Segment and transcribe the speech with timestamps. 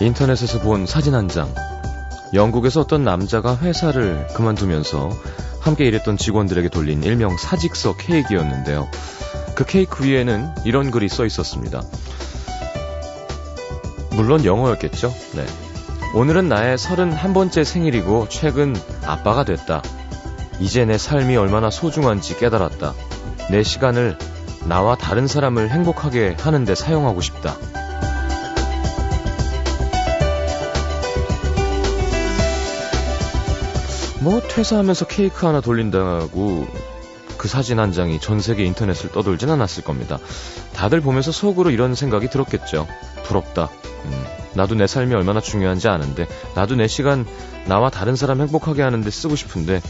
[0.00, 1.52] 인터넷에서 본 사진 한 장.
[2.32, 5.10] 영국에서 어떤 남자가 회사를 그만두면서
[5.60, 8.88] 함께 일했던 직원들에게 돌린 일명 사직서 케이크였는데요.
[9.56, 11.82] 그 케이크 위에는 이런 글이 써 있었습니다.
[14.12, 15.12] 물론 영어였겠죠?
[15.34, 15.44] 네.
[16.14, 19.82] 오늘은 나의 31번째 생일이고 최근 아빠가 됐다.
[20.60, 22.94] 이제 내 삶이 얼마나 소중한지 깨달았다.
[23.50, 24.16] 내 시간을
[24.66, 27.56] 나와 다른 사람을 행복하게 하는데 사용하고 싶다.
[34.20, 36.66] 뭐 퇴사하면서 케이크 하나 돌린다고
[37.36, 40.18] 그 사진 한 장이 전 세계 인터넷을 떠돌진 않았을 겁니다.
[40.74, 42.86] 다들 보면서 속으로 이런 생각이 들었겠죠.
[43.24, 43.70] 부럽다.
[44.04, 47.24] 음, 나도 내 삶이 얼마나 중요한지 아는데, 나도 내 시간
[47.66, 49.80] 나와 다른 사람 행복하게 하는데 쓰고 싶은데,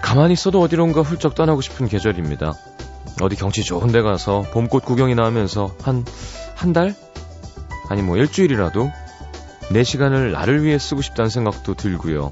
[0.00, 2.52] 가만히 있어도 어디론가 훌쩍 떠나고 싶은 계절입니다.
[3.20, 6.04] 어디 경치 좋은 데 가서 봄꽃 구경이나 하면서 한,
[6.54, 6.94] 한 달?
[7.88, 8.90] 아니 뭐 일주일이라도
[9.72, 12.30] 내 시간을 나를 위해 쓰고 싶다는 생각도 들고요.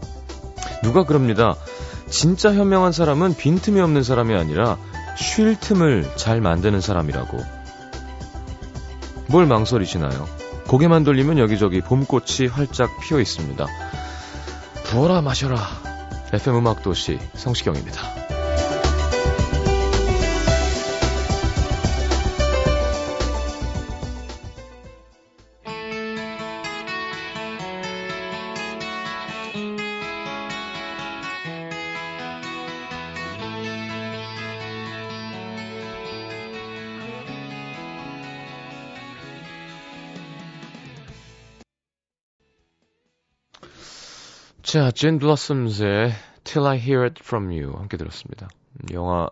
[0.83, 1.56] 누가 그럽니다.
[2.08, 4.77] 진짜 현명한 사람은 빈틈이 없는 사람이 아니라
[5.16, 7.38] 쉴 틈을 잘 만드는 사람이라고.
[9.28, 10.28] 뭘 망설이시나요?
[10.66, 13.66] 고개만 돌리면 여기저기 봄꽃이 활짝 피어 있습니다.
[14.84, 15.56] 부어라 마셔라.
[16.32, 18.19] FM 음악도시 성시경입니다.
[44.70, 46.12] 자, 진 블러썸스의
[46.44, 48.48] Till I Hear It From You 함께 들었습니다.
[48.92, 49.28] 영화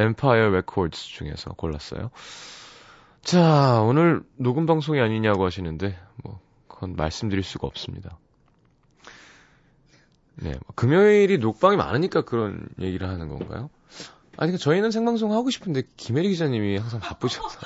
[0.00, 2.10] Empire Records 중에서 골랐어요.
[3.22, 8.18] 자, 오늘 녹음 방송이 아니냐고 하시는데 뭐 그건 말씀드릴 수가 없습니다.
[10.34, 13.70] 네, 뭐 금요일이 녹방이 많으니까 그런 얘기를 하는 건가요?
[14.36, 17.60] 아니, 그러니까 저희는 생방송 하고 싶은데 김혜리 기자님이 항상 바쁘셔서.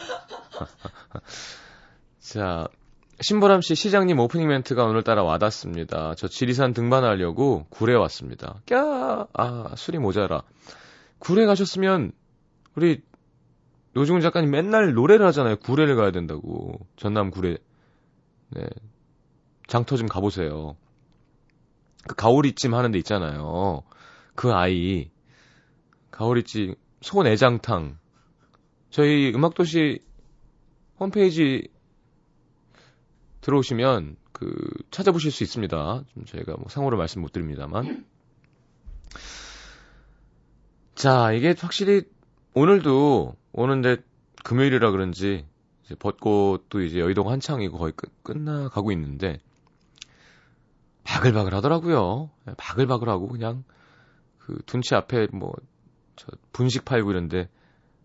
[2.21, 2.69] 자,
[3.21, 6.15] 신보람 씨 시장님 오프닝 멘트가 오늘따라 와닿습니다.
[6.17, 8.63] 저 지리산 등반하려고 구례 왔습니다.
[8.67, 9.27] 꺄!
[9.33, 10.43] 아, 술이 모자라.
[11.19, 12.13] 구례 가셨으면
[12.77, 13.03] 우리
[13.95, 15.57] 노중훈 작가님 맨날 노래를 하잖아요.
[15.57, 16.87] 구례를 가야 된다고.
[16.95, 17.59] 전남 구례.
[18.51, 18.63] 네.
[19.67, 20.77] 장터 좀 가보세요.
[22.07, 23.83] 그 가오리찜 하는 데 있잖아요.
[24.37, 25.11] 그 아이.
[26.13, 27.99] 가오리찜, 소내장탕.
[28.91, 29.99] 저희 음악도시
[31.01, 31.69] 홈페이지
[33.41, 34.55] 들어오시면 그
[34.91, 36.05] 찾아보실 수 있습니다.
[36.13, 38.05] 좀 저희가 뭐 상호로 말씀 못 드립니다만.
[40.95, 42.03] 자, 이게 확실히
[42.55, 43.99] 오늘도 오는데
[44.45, 45.47] 금요일이라 그런지
[45.85, 49.39] 이제 벚꽃도 이제 여의도가 한창이고 거의 끝, 끝나가고 있는데
[51.05, 52.31] 바글바글 하더라고요.
[52.49, 53.65] 예, 바글바글하고 그냥
[54.39, 55.53] 그 둔치 앞에 뭐
[56.19, 57.49] 저 분식 팔고 이런데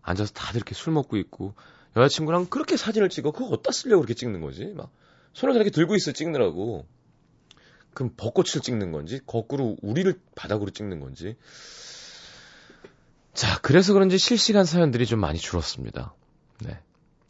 [0.00, 1.54] 앉아서 다들 이렇게 술 먹고 있고
[1.96, 4.66] 여자친구랑 그렇게 사진을 찍어 그거 어디다 쓰려고 그렇게 찍는 거지?
[4.66, 4.90] 막
[5.34, 6.86] 손을 이렇게 들고 있어 찍느라고.
[7.92, 11.36] 그럼 벚꽃을 찍는 건지, 거꾸로 우리를 바닥으로 찍는 건지.
[13.34, 16.14] 자, 그래서 그런지 실시간 사연들이 좀 많이 줄었습니다.
[16.64, 16.78] 네.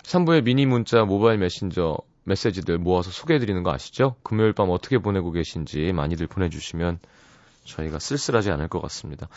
[0.02, 4.16] 3부의 미니 문자, 모바일 메신저, 메시지들 모아서 소개해드리는 거 아시죠?
[4.22, 6.98] 금요일 밤 어떻게 보내고 계신지 많이들 보내주시면
[7.64, 9.28] 저희가 쓸쓸하지 않을 것 같습니다.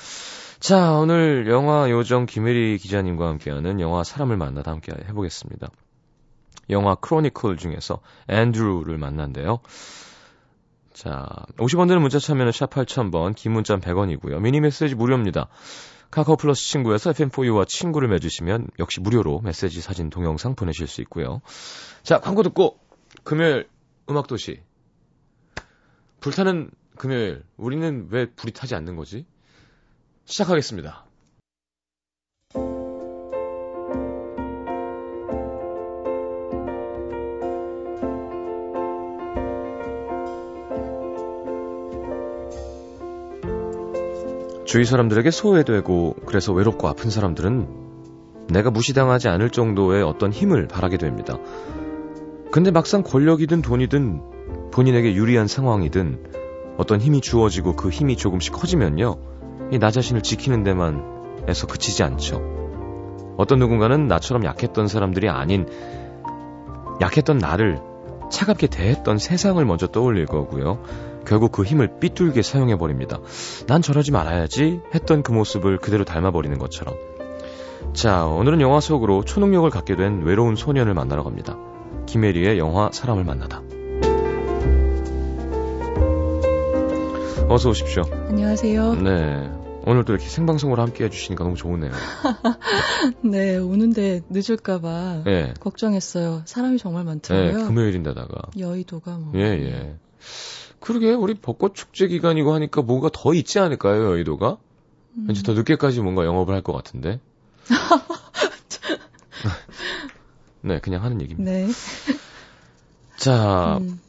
[0.60, 5.70] 자, 오늘 영화 요정 김혜리 기자님과 함께하는 영화 사람을 만나다 함께 해보겠습니다.
[6.70, 9.60] 영화 크로니클 중에서 앤드루를 만난대요.
[10.94, 14.42] 자, 50원 드는 문자 참여는 샵 8000번, 긴 문자는 100원이고요.
[14.42, 15.48] 미니 메시지 무료입니다.
[16.10, 21.42] 카카오 플러스 친구에서 FM4U와 친구를 맺으시면 역시 무료로 메시지, 사진, 동영상 보내실 수 있고요.
[22.04, 22.80] 자, 광고 듣고
[23.24, 23.68] 금요일
[24.10, 24.62] 음악도시.
[26.20, 27.44] 불타는 금요일.
[27.58, 29.26] 우리는 왜 불이 타지 않는 거지?
[30.26, 31.07] 시작하겠습니다.
[44.68, 47.68] 주위 사람들에게 소외되고 그래서 외롭고 아픈 사람들은
[48.50, 51.38] 내가 무시당하지 않을 정도의 어떤 힘을 바라게 됩니다.
[52.52, 59.16] 근데 막상 권력이든 돈이든 본인에게 유리한 상황이든 어떤 힘이 주어지고 그 힘이 조금씩 커지면요.
[59.72, 61.18] 이 나 자신을 지키는 데만
[61.48, 62.42] 에서 그치지 않죠.
[63.38, 65.66] 어떤 누군가는 나처럼 약했던 사람들이 아닌
[67.00, 67.80] 약했던 나를
[68.30, 70.80] 차갑게 대했던 세상을 먼저 떠올릴 거고요.
[71.26, 73.20] 결국 그 힘을 삐뚤게 사용해버립니다.
[73.68, 76.96] 난 저러지 말아야지 했던 그 모습을 그대로 닮아버리는 것처럼.
[77.94, 81.58] 자, 오늘은 영화 속으로 초능력을 갖게 된 외로운 소년을 만나러 갑니다.
[82.06, 83.62] 김혜리의 영화 사람을 만나다.
[87.50, 88.04] 어서 오십시오.
[88.30, 88.96] 안녕하세요.
[88.96, 89.67] 네.
[89.88, 91.92] 오늘도 이렇게 생방송으로 함께 해주시니까 너무 좋으네요.
[93.24, 95.54] 네, 오는데 늦을까봐 네.
[95.62, 96.42] 걱정했어요.
[96.46, 97.58] 사람이 정말 많더라고요.
[97.58, 98.50] 네, 금요일인데다가.
[98.60, 99.32] 여의도가 뭐.
[99.36, 99.96] 예, 예.
[100.82, 104.58] 그러게, 우리 벚꽃 축제 기간이고 하니까 뭐가 더 있지 않을까요, 여의도가?
[105.20, 105.26] 음.
[105.28, 107.22] 왠지 더 늦게까지 뭔가 영업을 할 것 같은데.
[110.62, 111.50] 네, 그냥 하는 얘기입니다.
[111.50, 111.68] 네.
[113.16, 114.02] 자, 음.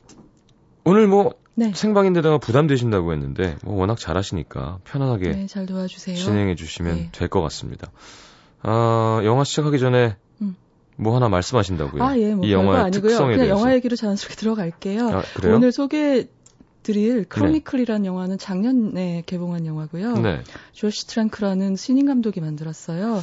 [0.82, 1.72] 오늘 뭐 네.
[1.74, 6.16] 생방인데다가 부담되신다고 했는데 뭐 워낙 잘하시니까 편안하게 네, 잘 도와주세요.
[6.16, 7.08] 진행해 주시면 네.
[7.12, 7.90] 될것 같습니다.
[8.62, 10.54] 아, 영화 시작하기 전에 음.
[10.96, 12.02] 뭐 하나 말씀하신다고요?
[12.02, 13.08] 아, 예, 뭐 이 영화의 아니고요.
[13.10, 13.58] 특성에 그냥 대해서.
[13.60, 15.08] 영화 얘기로 자연스럽게 들어갈게요.
[15.10, 16.26] 아, 오늘 소개
[16.84, 18.08] 드릴 크로니클이라는 네.
[18.08, 20.12] 영화는 작년에 개봉한 영화고요.
[20.18, 20.40] 네.
[20.72, 23.20] 조시 트랭크라는 신인 감독이 만들었어요.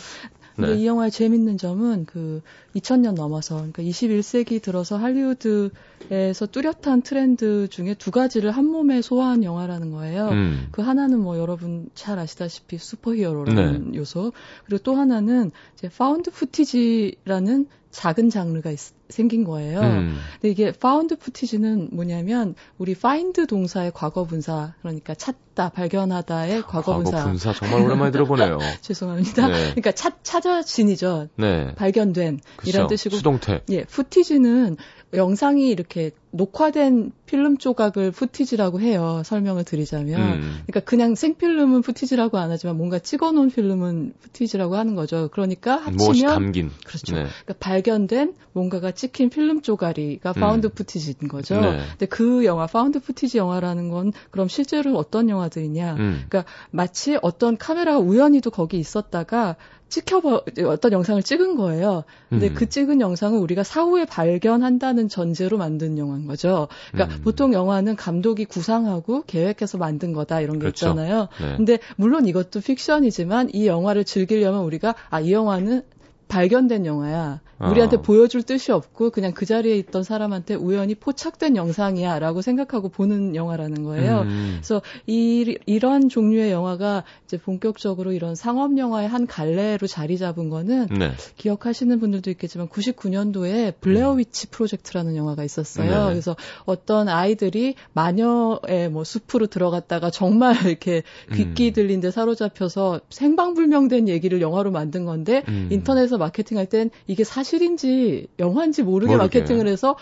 [0.56, 0.82] 근데 네.
[0.82, 2.42] 이 영화의 재밌는 점은 그
[2.76, 9.92] 2000년 넘어서 그러니까 21세기 들어서 할리우드에서 뚜렷한 트렌드 중에 두 가지를 한 몸에 소화한 영화라는
[9.92, 10.30] 거예요.
[10.30, 10.68] 음.
[10.72, 13.98] 그 하나는 뭐 여러분 잘 아시다시피 superhero라는 네.
[13.98, 14.32] 요소
[14.66, 19.80] 그리고 또 하나는 이제 found footage라는 작은 장르가 있, 생긴 거예요.
[19.80, 20.18] 음.
[20.34, 27.12] 근데 이게 found footage는 뭐냐면 우리 find 동사의 과거 분사 그러니까 찾다 발견하다의 과거 분사.
[27.18, 28.60] 과거 분사 정말 오랜만에 들어보네요.
[28.82, 29.48] 죄송합니다.
[29.48, 29.54] 네.
[29.72, 31.30] 그러니까 찾 찾아진이죠.
[31.38, 31.74] 네.
[31.76, 32.70] 발견된 그쵸.
[32.70, 33.16] 이런 뜻이고.
[33.16, 33.62] 수동태.
[33.70, 34.76] 예, footage는
[35.16, 39.22] 영상이 이렇게 녹화된 필름 조각을 footage라고 해요.
[39.26, 40.22] 설명을 드리자면.
[40.22, 40.60] 음.
[40.66, 45.30] 그러니까 그냥 생필름은 footage라고 안 하지만 뭔가 찍어 놓은 필름은 footage라고 하는 거죠.
[45.32, 46.72] 그러니까 합치면 담긴.
[46.86, 47.16] 그렇죠.
[47.16, 47.24] 네.
[47.24, 50.72] 그러니까 발견된 뭔가가 찍힌 필름 쪼가리가 found 음.
[50.76, 51.60] footage인 거죠.
[51.60, 51.80] 네.
[51.92, 55.94] 근데 그 영화 found footage 영화라는 건 그럼 실제로 어떤 영화들이냐?
[55.94, 56.26] 음.
[56.28, 59.56] 그러니까 마치 어떤 카메라가 우연히도 거기 있었다가
[59.96, 62.04] 찍혀봐 어떤 영상을 찍은 거예요.
[62.30, 62.54] 근데 음.
[62.54, 66.68] 그 찍은 영상은 우리가 사후에 발견한다는 전제로 만든 영화인 거죠.
[66.92, 67.22] 그러니까 음.
[67.24, 70.88] 보통 영화는 감독이 구상하고 계획해서 만든 거다 이런 게 그렇죠.
[70.88, 71.30] 있잖아요.
[71.40, 71.56] 네.
[71.56, 75.82] 근데 물론 이것도 픽션이지만 이 영화를 즐기려면 우리가 아 이 영화는
[76.28, 77.40] 발견된 영화야.
[77.60, 78.02] 우리한테 어.
[78.02, 84.22] 보여줄 뜻이 없고 그냥 그 자리에 있던 사람한테 우연히 포착된 영상이야라고 생각하고 보는 영화라는 거예요.
[84.22, 84.54] 음.
[84.58, 90.88] 그래서 이 이런 종류의 영화가 이제 본격적으로 이런 상업 영화의 한 갈래로 자리 잡은 거는
[90.88, 91.12] 네.
[91.38, 94.20] 기억하시는 분들도 있겠지만 99년도에 블레어 음.
[94.20, 96.08] 위치 프로젝트라는 영화가 있었어요.
[96.08, 96.10] 네.
[96.12, 96.36] 그래서
[96.66, 101.04] 어떤 아이들이 마녀의 뭐 숲으로 들어갔다가 정말 이렇게
[101.34, 101.74] 귀기 음.
[101.74, 105.70] 들린 데 사로잡혀서 행방불명된 얘기를 영화로 만든 건데 음.
[105.72, 109.40] 인터넷에서 마케팅할 땐 이게 사실 사실인지 영화인지 모르게, 모르게.
[109.40, 109.96] 마케팅을 해서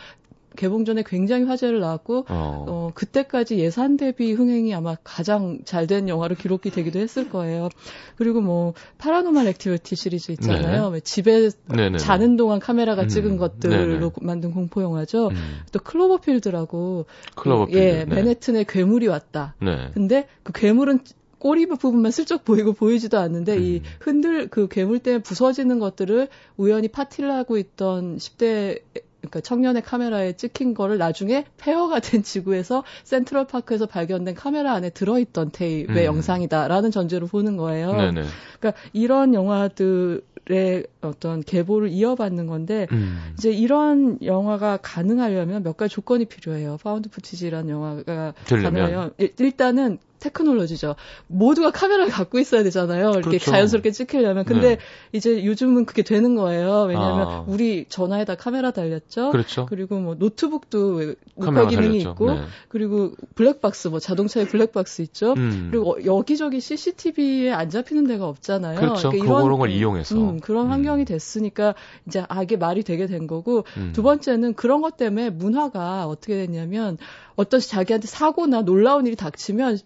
[0.55, 2.65] 개봉 전에 굉장히 화제를 낳았고 어.
[2.67, 2.91] 어.
[2.93, 7.69] 그때까지 예산 대비 흥행이 아마 가장 잘 된 영화로 기록이 되기도 했을 거예요.
[8.17, 10.91] 그리고 뭐 Paranormal Activity 시리즈 있잖아요.
[10.91, 10.99] 네.
[10.99, 11.97] 집에 네네.
[11.97, 13.07] 자는 동안 카메라가 음.
[13.07, 14.09] 찍은 것들로 네네.
[14.21, 15.29] 만든 공포 영화죠.
[15.29, 15.35] 음.
[15.71, 17.77] 또 Cloverfield라고 Cloverfield.
[17.77, 18.15] 예, 네.
[18.15, 19.55] 맨해튼에 괴물이 왔다.
[19.59, 19.89] 네.
[19.95, 20.99] 근데 그 괴물은
[21.43, 23.61] 꼬리 부분만 슬쩍 보이고 보이지도 않는데 음.
[23.61, 28.79] 이 흔들 그 괴물 때문에 부서지는 것들을 우연히 파티를 하고 있던 10대
[29.19, 35.51] 그러니까 청년의 카메라에 찍힌 거를 나중에 폐허가 된 지구에서 센트럴 파크에서 발견된 카메라 안에 들어있던
[35.51, 36.15] 테이프의 음.
[36.15, 37.91] 영상이다라는 전제로 보는 거예요.
[37.91, 38.23] 네네.
[38.61, 43.33] 그러니까 이런 영화들의 어떤 계보를 이어받는 건데 음.
[43.37, 46.77] 이제 이런 영화가 가능하려면 몇 가지 조건이 필요해요.
[46.81, 49.11] found footage라는 영화가 가능해요.
[49.17, 50.95] 일단은 테크놀로지죠.
[51.27, 53.11] 모두가 카메라를 갖고 있어야 되잖아요.
[53.11, 53.51] 이렇게 그렇죠.
[53.51, 54.45] 자연스럽게 찍히려면.
[54.45, 54.77] 근데 네.
[55.11, 56.83] 이제 요즘은 그게 되는 거예요.
[56.83, 57.45] 왜냐하면 아.
[57.47, 59.31] 우리 전화에다 카메라 달렸죠.
[59.31, 59.65] 그렇죠.
[59.65, 62.09] 그리고 뭐 노트북도 녹화 기능이 달렸죠.
[62.11, 62.41] 있고, 네.
[62.69, 65.33] 그리고 블랙박스, 뭐 자동차에 블랙박스 있죠.
[65.33, 65.67] 음.
[65.69, 68.79] 그리고 어, 여기저기 CCTV에 안 잡히는 데가 없잖아요.
[68.79, 69.09] 그렇죠.
[69.09, 70.71] 그러니까 이런 걸 이용해서 음, 그런 음.
[70.71, 71.75] 환경이 됐으니까
[72.07, 73.91] 이제 아 이게 말이 되게 된 거고 음.
[73.93, 76.97] 두 번째는 그런 것 때문에 문화가 어떻게 됐냐면
[77.35, 79.79] 어떤 자기한테 사고나 놀라운 일이 닥치면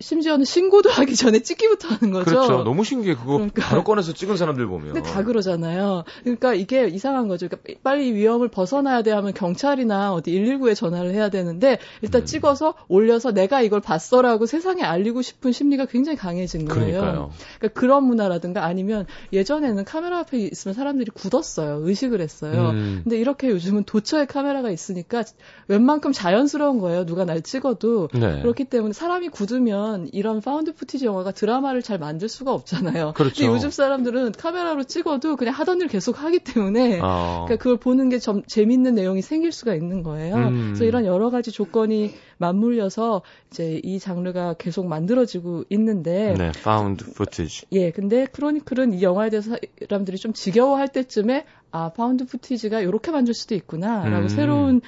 [0.00, 2.24] 심지어는 신고도 하기 전에 찍기부터 하는 거죠.
[2.24, 2.62] 그렇죠.
[2.62, 3.16] 너무 신기해.
[3.16, 3.62] 그거 그러니까.
[3.68, 4.92] 바로 꺼내서 찍은 사람들 보면.
[4.92, 6.04] 근데 다 그러잖아요.
[6.22, 7.48] 그러니까 이게 이상한 거죠.
[7.48, 12.26] 그러니까 빨리 위험을 벗어나야 돼 하면 경찰이나 어디 119에 전화를 해야 되는데 일단 음.
[12.26, 17.00] 찍어서 올려서 내가 이걸 봤어라고 세상에 알리고 싶은 심리가 굉장히 강해진 거예요.
[17.00, 17.30] 그러니까요.
[17.58, 21.80] 그러니까 그런 문화라든가 아니면 예전에는 카메라 앞에 있으면 사람들이 굳었어요.
[21.82, 22.70] 의식을 했어요.
[22.70, 23.00] 음.
[23.02, 25.24] 근데 이렇게 요즘은 도처에 카메라가 있으니까
[25.66, 27.04] 웬만큼 자연스러운 거예요.
[27.04, 28.08] 누가 날 찍어도.
[28.12, 28.42] 네.
[28.42, 33.12] 그렇기 때문에 사람이 굳으면 보면 이런 found footage 영화가 드라마를 잘 만들 수가 없잖아요.
[33.14, 33.34] 그렇죠.
[33.40, 37.44] 근데 요즘 사람들은 카메라로 찍어도 그냥 하던 일 계속 하기 때문에 어.
[37.46, 40.34] 그러니까 그걸 보는 게 좀 재밌는 내용이 생길 수가 있는 거예요.
[40.34, 40.64] 음.
[40.66, 47.62] 그래서 이런 여러 가지 조건이 맞물려서 이제 이 장르가 계속 만들어지고 있는데 네, found footage.
[47.72, 49.56] 예, 근데 Chronicle은 이 영화에 대해서
[49.88, 54.28] 사람들이 좀 지겨워할 때쯤에 아, found footage가 이렇게 만들 수도 있구나라고 음.
[54.28, 54.80] 새로운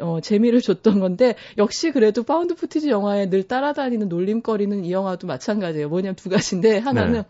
[0.00, 5.88] 어, 재미를 줬던 건데 역시 그래도 found footage 영화에 늘 따라다니는 놀림거리는 이 영화도 마찬가지예요.
[5.88, 7.24] 뭐냐면 두 가지인데 하나는 네.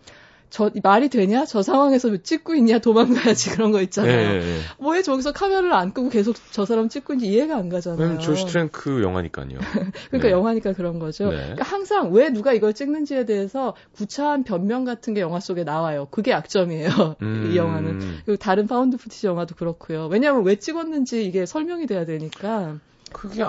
[0.51, 1.45] 저 말이 되냐?
[1.45, 2.79] 저 상황에서 찍고 있냐?
[2.79, 4.13] 도망가야지 그런 거 있잖아요.
[4.13, 4.59] 예, 예.
[4.79, 8.19] 뭐왜 저기서 카메라를 안 끄고 계속 저 사람 찍고 있는지 이해가 안 가잖아요.
[8.19, 9.59] 조시 트랭크 영화니까요.
[10.09, 10.31] 그러니까 네.
[10.31, 11.31] 영화니까 그런 거죠.
[11.31, 11.37] 네.
[11.37, 16.07] 그러니까 항상 왜 누가 이걸 찍는지에 대해서 구차한 변명 같은 게 영화 속에 나와요.
[16.11, 17.17] 그게 약점이에요.
[17.23, 17.51] 음...
[17.53, 18.01] 이 영화는.
[18.25, 20.07] 그리고 다른 found footage 영화도 그렇고요.
[20.07, 22.79] 왜냐하면 왜 찍었는지 이게 설명이 돼야 되니까.
[23.13, 23.45] 그게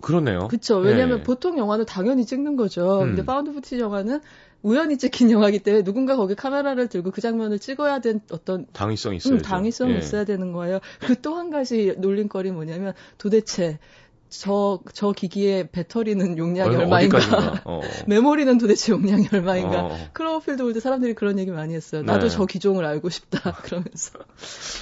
[0.00, 0.48] 그러네요.
[0.48, 0.76] 그렇죠.
[0.78, 1.22] 왜냐하면 네.
[1.22, 3.02] 보통 영화는 당연히 찍는 거죠.
[3.02, 3.08] 음.
[3.08, 4.20] 근데 found footage 영화는
[4.62, 9.34] 우연히 찍힌 영화기 때문에 누군가 거기 카메라를 들고 그 장면을 찍어야 된 어떤 당위성이 있어요.
[9.34, 9.98] 음, 당위성이 예.
[9.98, 10.80] 있어야 되는 거예요.
[11.00, 13.78] 그 또 한 가지 놀림거리 뭐냐면 도대체
[14.28, 17.60] 저, 저 기기의 배터리는 용량이 얼마, 얼마인가?
[17.66, 17.80] 어.
[18.08, 19.84] 메모리는 도대체 용량이 얼마인가?
[19.84, 19.98] 어.
[20.14, 22.02] Cloverfield 올 때 사람들이 그런 얘기 많이 했어요.
[22.02, 22.30] 나도 네.
[22.30, 23.52] 저 기종을 알고 싶다.
[23.62, 24.18] 그러면서.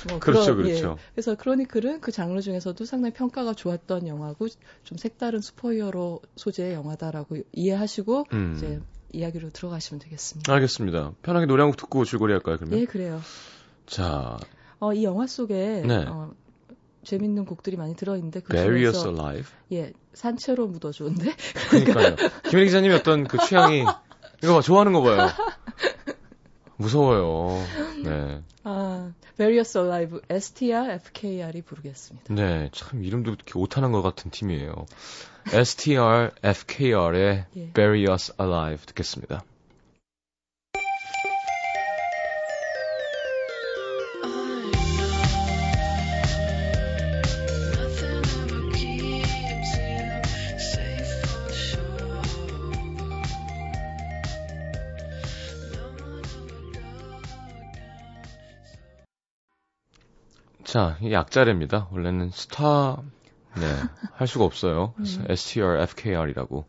[0.08, 0.72] 뭐 그렇죠, 그런, 예.
[0.74, 0.96] 그렇죠.
[0.98, 1.02] 예.
[1.14, 4.46] 그래서 크로니클은 그 장르 중에서도 상당히 평가가 좋았던 영화고
[4.84, 8.54] 좀 색다른 슈퍼히어로 소재의 영화다라고 이해하시고 음.
[8.56, 8.80] 이제
[9.12, 10.52] 이야기로 들어가시면 되겠습니다.
[10.52, 11.12] 알겠습니다.
[11.22, 12.78] 편하게 노래 한 곡 듣고 줄거리 할까요, 그러면?
[12.78, 13.20] 네, 그래요.
[13.86, 14.36] 자.
[14.78, 16.04] 어, 이 영화 속에 네.
[16.08, 16.32] 어,
[17.04, 19.44] 재밌는 곡들이 많이 들어있는데 그 Various Alive.
[19.72, 21.34] 예, 산채로 묻어주는데.
[21.70, 22.16] 그러니까요.
[22.50, 23.84] 김혜 기자님의 어떤 그 취향이
[24.42, 25.28] 이거 봐, 좋아하는 거 봐요.
[26.76, 27.62] 무서워요.
[28.04, 28.42] 네.
[28.64, 32.34] 아, Various Alive, STR, FKR이 부르겠습니다.
[32.34, 34.84] 네, 참 이름도 이렇게 오타난 것 같은 팀이에요.
[35.46, 37.72] STR, FKR의 예.
[37.72, 39.42] Bury Us Alive 듣겠습니다.
[60.70, 61.88] 자, 이 약자래입니다.
[61.90, 63.02] 원래는 스타
[63.56, 63.76] 네,
[64.12, 64.94] 할 수가 없어요.
[64.94, 65.26] 그래서 음.
[65.28, 66.64] STR, FKR이라고.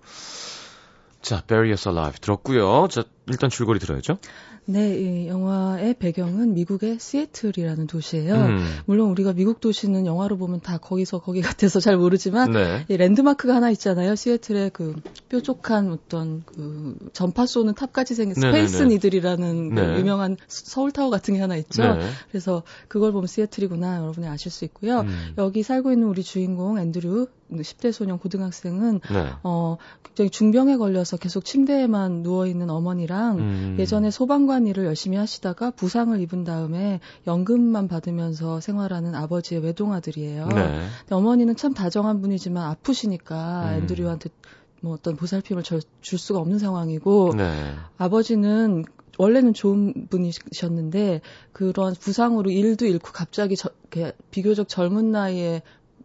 [1.21, 2.87] 자, Bury Us Alive 들었고요.
[2.87, 4.17] 자, 일단 줄거리 들어야죠.
[4.65, 8.35] 네, 이 영화의 배경은 미국의 시애틀이라는 도시예요.
[8.35, 8.59] 음.
[8.85, 12.85] 물론 우리가 미국 도시는 영화로 보면 다 거기서 거기 같아서 잘 모르지만 네.
[12.87, 14.15] 이 랜드마크가 하나 있잖아요.
[14.15, 14.95] 시애틀의 그
[15.29, 19.75] 뾰족한 어떤 그 전파 쏘는 탑같이 생긴 Space Needle이라는 네.
[19.75, 21.95] 그 유명한 서울 타워 같은 게 하나 있죠.
[21.95, 22.09] 네.
[22.29, 25.01] 그래서 그걸 보면 시애틀이구나 여러분이 아실 수 있고요.
[25.01, 25.33] 음.
[25.37, 29.29] 여기 살고 있는 우리 주인공 앤드류 10대 소년 고등학생은 네.
[29.43, 33.75] 어 굉장히 중병에 걸려서 계속 침대에만 누워 있는 어머니랑 음.
[33.79, 40.47] 예전에 소방관 일을 열심히 하시다가 부상을 입은 다음에 연금만 받으면서 생활하는 아버지의 외동아들이에요.
[40.47, 40.87] 네.
[40.99, 43.73] 근데 어머니는 참 다정한 분이지만 아프시니까 음.
[43.81, 44.29] 앤드류한테
[44.81, 47.75] 뭐 어떤 보살핌을 줄 수가 없는 상황이고 네.
[47.97, 48.83] 아버지는
[49.17, 51.21] 원래는 좋은 분이셨는데
[51.53, 53.69] 그런 부상으로 일도 잃고 갑자기 저,
[54.31, 55.61] 비교적 젊은 나이에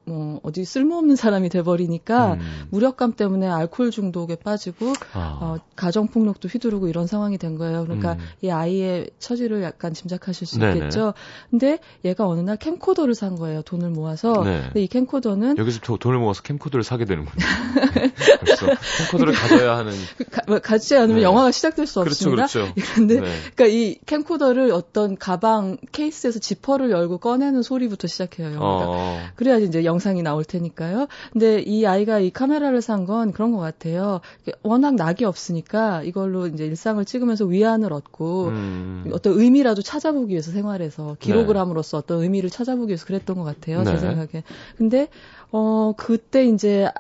[0.07, 2.67] 뭐 어디 쓸모없는 사람이 돼버리니까 음.
[2.71, 5.39] 무력감 때문에 알코올 중독에 빠지고 아.
[5.41, 7.83] 어, 가정 폭력도 휘두르고 이런 상황이 된 거예요.
[7.85, 8.19] 그러니까 음.
[8.41, 10.77] 이 아이의 처지를 약간 짐작하실 수 네네.
[10.77, 11.15] 있겠죠.
[11.51, 13.63] 근데 얘가 어느 날 캠코더를 산 거예요.
[13.63, 14.45] 돈을 모아서.
[14.45, 14.63] 네.
[14.67, 17.35] 근데 이 캠코더는 여기서 돈을 모아서 캠코더를 사게 되는군요.
[18.41, 18.67] 그래서
[18.99, 21.23] 캠코더를 가져야 하는 그 가, 뭐 가지지 않으면 네.
[21.23, 22.47] 영화가 시작될 수 그렇죠, 없습니다.
[22.47, 22.73] 그렇죠.
[22.95, 23.27] 그런데 네.
[23.57, 28.55] 그러니까 이 캠코더를 어떤 가방 케이스에서 지퍼를 열고 꺼내는 소리부터 시작해요.
[28.55, 28.85] 영화가.
[28.87, 29.21] 어.
[29.35, 31.07] 그래야지 이제 영 영상이 나올 테니까요.
[31.33, 34.21] 근데 이 아이가 이 카메라를 산 건 그런 것 같아요.
[34.65, 39.11] 워낙 낙이 없으니까 이걸로 이제 일상을 찍으면서 위안을 얻고 음.
[39.13, 41.59] 어떤 의미라도 찾아보기 위해서 생활에서 기록을 네.
[41.61, 43.83] 함으로써 어떤 의미를 찾아보기 위해서 그랬던 것 같아요.
[43.85, 43.93] 네.
[43.93, 44.43] 제 생각에.
[44.77, 45.09] 근데
[45.53, 46.91] 어 그때 이제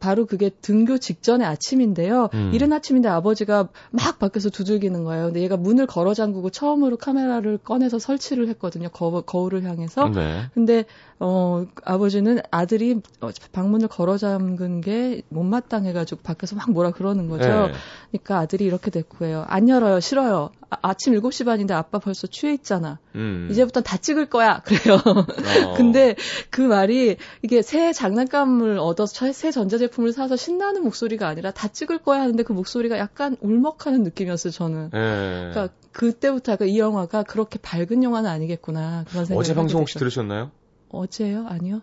[0.00, 2.28] 바로 그게 등교 직전의 아침인데요.
[2.34, 2.50] 음.
[2.54, 5.26] 이른 아침인데 아버지가 막 밖에서 두들기는 거예요.
[5.26, 8.90] 근데 얘가 문을 걸어 잠그고 처음으로 카메라를 꺼내서 설치를 했거든요.
[8.90, 10.08] 거, 거울을 향해서.
[10.10, 10.42] 네.
[10.54, 10.84] 근데
[11.20, 17.48] 어 아버지는 아들이 어, 방문을 걸어 잠근 게 못마땅해가지고 밖에서 막 뭐라 그러는 거죠.
[17.48, 17.72] 네.
[18.10, 19.44] 그러니까 아들이 이렇게 됐고요.
[19.48, 20.50] 안 열어요, 싫어요.
[20.70, 22.98] 아, 침 7시 반인데 아빠 벌써 취해 있잖아.
[23.14, 23.48] 음.
[23.50, 24.60] 이제부터 다 찍을 거야.
[24.66, 24.98] 그래요.
[25.04, 25.74] 어.
[25.76, 26.14] 근데
[26.50, 32.20] 그 말이 이게 새 장난감을 얻어서 새 전자제품을 사서 신나는 목소리가 아니라 다 찍을 거야
[32.20, 34.90] 하는데 그 목소리가 약간 울먹하는 느낌이었어요, 저는.
[34.90, 35.50] 네.
[35.50, 39.04] 그러니까 그때부터 이 영화가 그렇게 밝은 영화는 아니겠구나.
[39.08, 40.50] 그런 생각이 어제 방송 혹시 들으셨나요?
[40.90, 41.46] 어제요?
[41.48, 41.82] 아니요.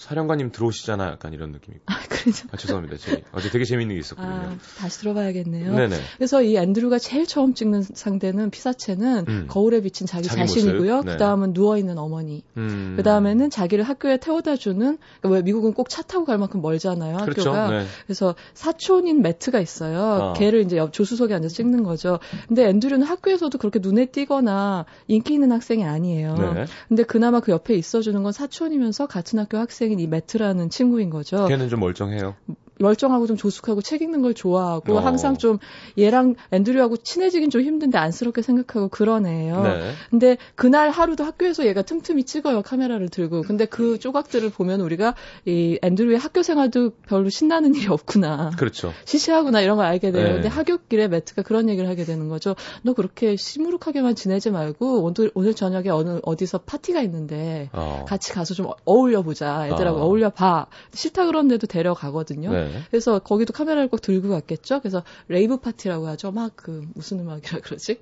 [0.00, 1.76] 사령관님 들어오시잖아 약간 이런 느낌이.
[1.86, 2.48] 아, 그러죠.
[2.50, 2.96] 아, 죄송합니다.
[2.96, 4.32] 제 어제 되게 재밌는 게 있었거든요.
[4.34, 5.74] 아, 다시 들어봐야겠네요.
[5.74, 5.96] 네네.
[6.16, 9.46] 그래서 이 앤드류가 제일 처음 찍는 상대는 피사체는 음.
[9.48, 11.02] 거울에 비친 자기, 자기 자신이고요.
[11.02, 11.12] 네.
[11.12, 12.42] 그다음은 누워 있는 어머니.
[12.56, 12.94] 음.
[12.96, 17.18] 그다음에는 자기를 학교에 태워다 주는 그러니까 왜 미국은 꼭 차 타고 갈 만큼 멀잖아요.
[17.18, 17.50] 그렇죠.
[17.52, 17.70] 학교가.
[17.70, 17.84] 네.
[18.06, 20.00] 그래서 사촌인 매트가 있어요.
[20.00, 20.32] 어.
[20.34, 22.20] 걔를 이제 조수석에 앉아서 찍는 거죠.
[22.48, 26.34] 근데 앤드류는 학교에서도 그렇게 눈에 띄거나 인기 있는 학생이 아니에요.
[26.54, 26.64] 네.
[26.88, 31.10] 근데 그나마 그 옆에 있어 주는 건 사촌이면서 같은 학교 학생 학생인 이 매트라는 친구인
[31.10, 31.46] 거죠.
[31.46, 32.36] 걔는 좀 멀쩡해요.
[32.80, 35.00] 멀쩡하고 좀 조숙하고 책 읽는 걸 좋아하고 어.
[35.00, 35.58] 항상 좀
[35.98, 38.88] 얘랑 앤드류하고 친해지긴 좀 힘든데 안쓰럽게 생각하고
[39.26, 39.62] 애예요.
[39.62, 39.92] 네.
[40.10, 43.42] 근데 그날 하루도 학교에서 얘가 틈틈이 찍어요 카메라를 들고.
[43.42, 48.50] 근데 그 조각들을 보면 우리가 이 앤드류의 학교 생활도 별로 신나는 일이 없구나.
[48.58, 48.92] 그렇죠.
[49.04, 50.24] 시시하구나 이런 걸 알게 돼요.
[50.24, 50.32] 네.
[50.34, 52.56] 근데 하굣길에 매트가 그런 얘기를 하게 되는 거죠.
[52.82, 58.04] 너 그렇게 시무룩하게만 지내지 말고 오늘 오늘 저녁에 어느 어디서 파티가 있는데 어.
[58.08, 59.66] 같이 가서 좀 어울려 보자.
[59.66, 60.06] 애들하고 어.
[60.06, 60.66] 울려 봐.
[60.92, 62.52] 싫다 그런데도 데려가거든요.
[62.52, 62.69] 네.
[62.90, 64.80] 그래서 거기도 카메라를 꼭 들고 갔겠죠.
[64.80, 66.30] 그래서 rave 파티라고 하죠.
[66.32, 68.00] 막 그 무슨 음악이라 그러지?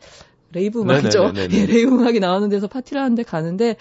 [0.52, 1.32] rave 음악이죠.
[1.36, 3.76] 예, rave 음악이 나오는 데서 파티를 하는데 가는데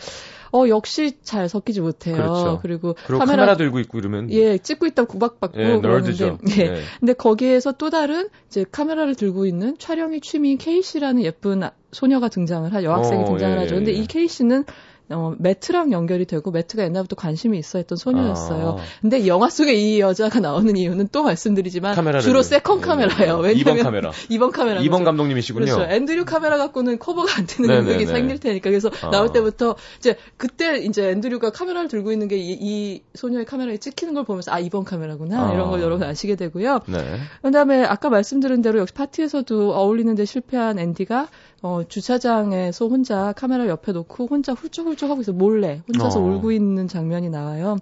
[0.52, 2.16] 어 역시 잘 섞이지 못해요.
[2.16, 2.60] 그렇죠.
[2.62, 6.62] 그리고 카메라, 카메라, 들고 있고 이러면 예 찍고 있다 구박받고 예, 그러는데 예.
[6.62, 6.82] 예.
[7.00, 12.84] 근데 거기에서 또 다른 이제 카메라를 들고 있는 촬영이 취미인 케이시라는 예쁜 소녀가 등장을 하
[12.84, 13.76] 여학생이 어, 등장을 예, 하죠.
[13.76, 13.96] 근데 예.
[13.96, 14.66] 이 케이시는
[15.10, 18.78] 어, 매트랑 연결이 되고 매트가 옛날부터 관심이 있어 했던 소녀였어요.
[18.78, 18.84] 아.
[19.02, 23.42] 근데 영화 속에 이 여자가 나오는 이유는 또 말씀드리지만 주로 second 카메라예요.
[23.42, 23.50] 네.
[23.50, 24.12] 왜냐면 2번 카메라.
[24.12, 24.82] 2번 카메라.
[24.82, 25.66] 2번 감독님이시군요.
[25.66, 25.92] 그렇죠.
[25.92, 29.10] 앤드류 카메라 갖고는 커버가 안 되는 능력이 생길 테니까 그래서 아.
[29.10, 34.26] 나올 때부터 이제 그때 이제 앤드류가 카메라를 들고 있는 게 이 소녀의 카메라에 찍히는 걸
[34.26, 35.54] 보면서 아 2번 카메라구나 아.
[35.54, 36.82] 이런 걸 여러분 아시게 되고요.
[36.88, 37.20] 네.
[37.44, 41.30] 그다음에 아까 말씀드린 대로 역시 파티에서도 어울리는데 실패한 앤디가
[41.64, 46.24] 어, 주차장에서 혼자 카메라 옆에 놓고 혼자 훌쩍훌쩍 하고 있어 몰래 혼자서 어.
[46.24, 47.78] 울고 있는 장면이 나와요.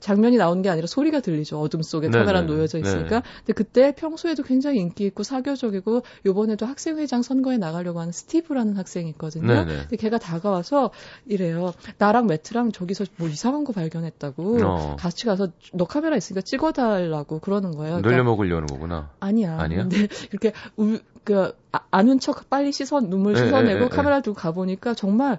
[0.00, 1.60] 장면이 나오는 게 아니라 소리가 들리죠.
[1.60, 3.20] 어둠 속에 카메라 놓여져 있으니까.
[3.20, 3.22] 네.
[3.38, 9.46] 근데 그때 평소에도 굉장히 인기 있고 사교적이고 요번에도 학생회장 선거에 나가려고 하는 스티브라는 학생이 있거든요.
[9.46, 9.76] 네네.
[9.82, 10.90] 근데 걔가 다가와서
[11.26, 11.72] 이래요.
[11.98, 14.58] 나랑 매트랑 저기서 뭐 이상한 거 발견했다고.
[14.64, 14.96] 어.
[14.98, 17.96] 같이 가서 너 카메라 있으니까 찍어달라고 그러는 거예요.
[17.96, 19.10] 그러니까, 놀려 먹으려는 거구나.
[19.20, 19.58] 아니야.
[19.60, 19.82] 아니야?
[19.82, 24.20] 근데 이렇게 울, 그 아, 아는 척 빨리 씻어 눈물 네, 씻어내고 네, 네, 카메라
[24.22, 25.38] 들고 가보니까 정말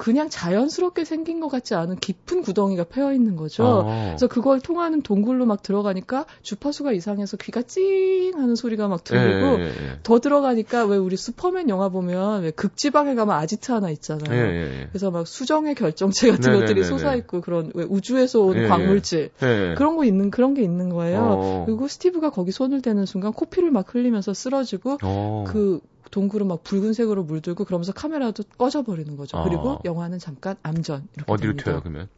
[0.00, 3.64] 그냥 자연스럽게 생긴 것 같지 않은 깊은 구덩이가 패여 있는 거죠.
[3.64, 3.84] 어.
[3.84, 9.64] 그래서 그걸 통하는 동굴로 막 들어가니까 주파수가 이상해서 귀가 찡 하는 소리가 막 들리고 예,
[9.64, 9.98] 예, 예.
[10.02, 14.34] 더 들어가니까 왜 우리 슈퍼맨 영화 보면 왜 극지방에 가면 아지트 하나 있잖아요.
[14.34, 14.86] 예, 예, 예.
[14.88, 18.68] 그래서 막 수정의 결정체 같은 네, 것들이 네, 네, 솟아 있고 그런 왜 우주에서 온
[18.68, 21.20] 광물질 그런 거 있는 그런 게 있는 거예요.
[21.20, 21.62] 어.
[21.66, 25.44] 그리고 스티브가 거기 손을 대는 순간 코피를 막 흘리면서 쓰러지고 어.
[25.46, 29.38] 그 동굴은 막 붉은색으로 물들고 그러면서 카메라도 꺼져버리는 거죠.
[29.38, 29.44] 어.
[29.44, 31.64] 그리고 영화는 잠깐 암전 이렇게 어디로 됩니다.
[31.70, 32.08] 튀어요 그러면?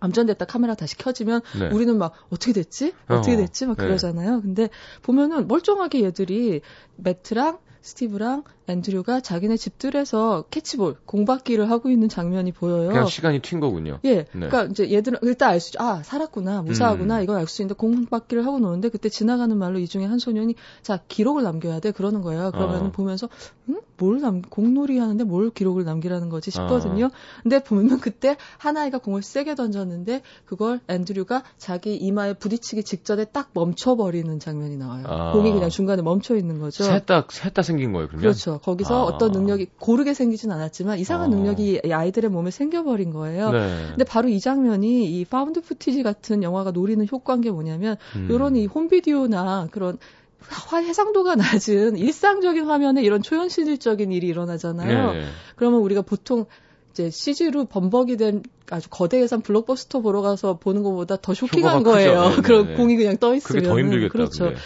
[0.00, 1.68] 암전됐다 카메라 다시 켜지면 네.
[1.70, 2.92] 우리는 막 어떻게 됐지?
[3.08, 3.36] 어떻게 어.
[3.36, 3.66] 됐지?
[3.66, 3.84] 막 네.
[3.84, 4.42] 그러잖아요.
[4.42, 4.68] 근데
[5.02, 6.60] 보면은 멀쩡하게 얘들이
[6.96, 12.88] 매트랑 스티브랑 앤드류가 자기네 집들에서 캐치볼 공받기를 하고 있는 장면이 보여요.
[12.88, 14.00] 그냥 시간이 튄 거군요.
[14.04, 14.16] 예.
[14.16, 14.24] 네.
[14.32, 15.78] 그러니까 이제 얘들은 일단 알 수 있죠.
[15.80, 17.22] 아 살았구나, 무사하구나 음.
[17.22, 21.44] 이걸 알수 있는데 공받기를 하고 노는데 그때 지나가는 말로 이 중에 한 소년이 자 기록을
[21.44, 22.50] 남겨야 돼 그러는 거예요.
[22.50, 22.92] 그러면 어.
[22.92, 23.28] 보면서
[23.68, 23.80] 응?
[23.98, 27.06] 뭘 남, 공놀이 하는데 뭘 기록을 남기라는 거지 싶거든요.
[27.06, 27.10] 어.
[27.42, 33.50] 근데 보면 그때 한 아이가 공을 세게 던졌는데 그걸 앤드류가 자기 이마에 부딪히기 직전에 딱
[33.54, 35.04] 멈춰버리는 장면이 나와요.
[35.08, 35.32] 어.
[35.32, 36.84] 공이 그냥 중간에 멈춰 있는 거죠.
[36.84, 38.22] 셋다 셋다 생긴 거예요, 그러면?
[38.22, 38.58] 그렇죠.
[38.58, 39.04] 거기서 아.
[39.04, 41.36] 어떤 능력이 고르게 생기진 않았지만 이상한 아.
[41.36, 43.50] 능력이 아이들의 몸에 생겨버린 거예요.
[43.50, 43.86] 네.
[43.88, 48.28] 근데 바로 이 장면이 이 found footage 같은 영화가 노리는 효과인 게 뭐냐면 음.
[48.30, 49.98] 요런 이 홈비디오나 그런
[50.74, 55.12] 해상도가 낮은 일상적인 화면에 이런 초현실적인 일이 일어나잖아요.
[55.12, 55.24] 네.
[55.56, 56.46] 그러면 우리가 보통
[56.90, 62.30] 이제 CG로 범벅이 된 아주 거대 예산 블록버스터 보러 가서 보는 것보다 더 쇼킹한 거예요.
[62.30, 62.74] 네, 그런 네.
[62.74, 64.12] 공이 그냥 떠 있으면 그게 더 힘들겠다.
[64.12, 64.44] 그렇죠.
[64.44, 64.60] 근데.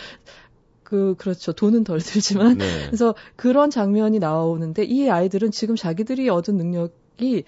[0.84, 1.52] 그 그렇죠.
[1.52, 2.86] 돈은 덜 들지만 네.
[2.86, 7.42] 그래서 그런 장면이 나오는데 이 아이들은 지금 자기들이 얻은 능력이 그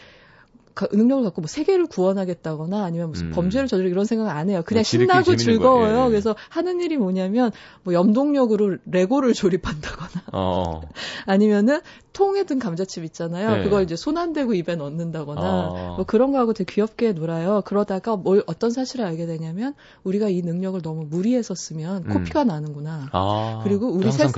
[0.93, 3.33] 능력을 갖고 뭐 세계를 구원하겠다거나 아니면 무슨 음.
[3.33, 4.63] 범죄를 저지르 이런 생각 안 해요.
[4.65, 6.07] 그냥 신나고 즐거워요.
[6.07, 6.09] 예.
[6.09, 7.51] 그래서 하는 일이 뭐냐면
[7.83, 10.81] 뭐 염동력으로 레고를 조립한다거나 어.
[11.27, 11.81] 아니면은
[12.13, 13.57] 통에 든 감자칩 있잖아요.
[13.57, 13.65] 네.
[13.65, 15.95] 그걸 이제 손 안 대고 입에 넣는다거나 어.
[15.97, 17.63] 뭐 그런 거 하고 되게 귀엽게 놀아요.
[17.65, 22.13] 그러다가 뭘 어떤 사실을 알게 되냐면 우리가 이 능력을 너무 무리해서 쓰면 음.
[22.13, 23.09] 코피가 나는구나.
[23.13, 23.61] 아.
[23.65, 24.31] 그리고 우리 셋.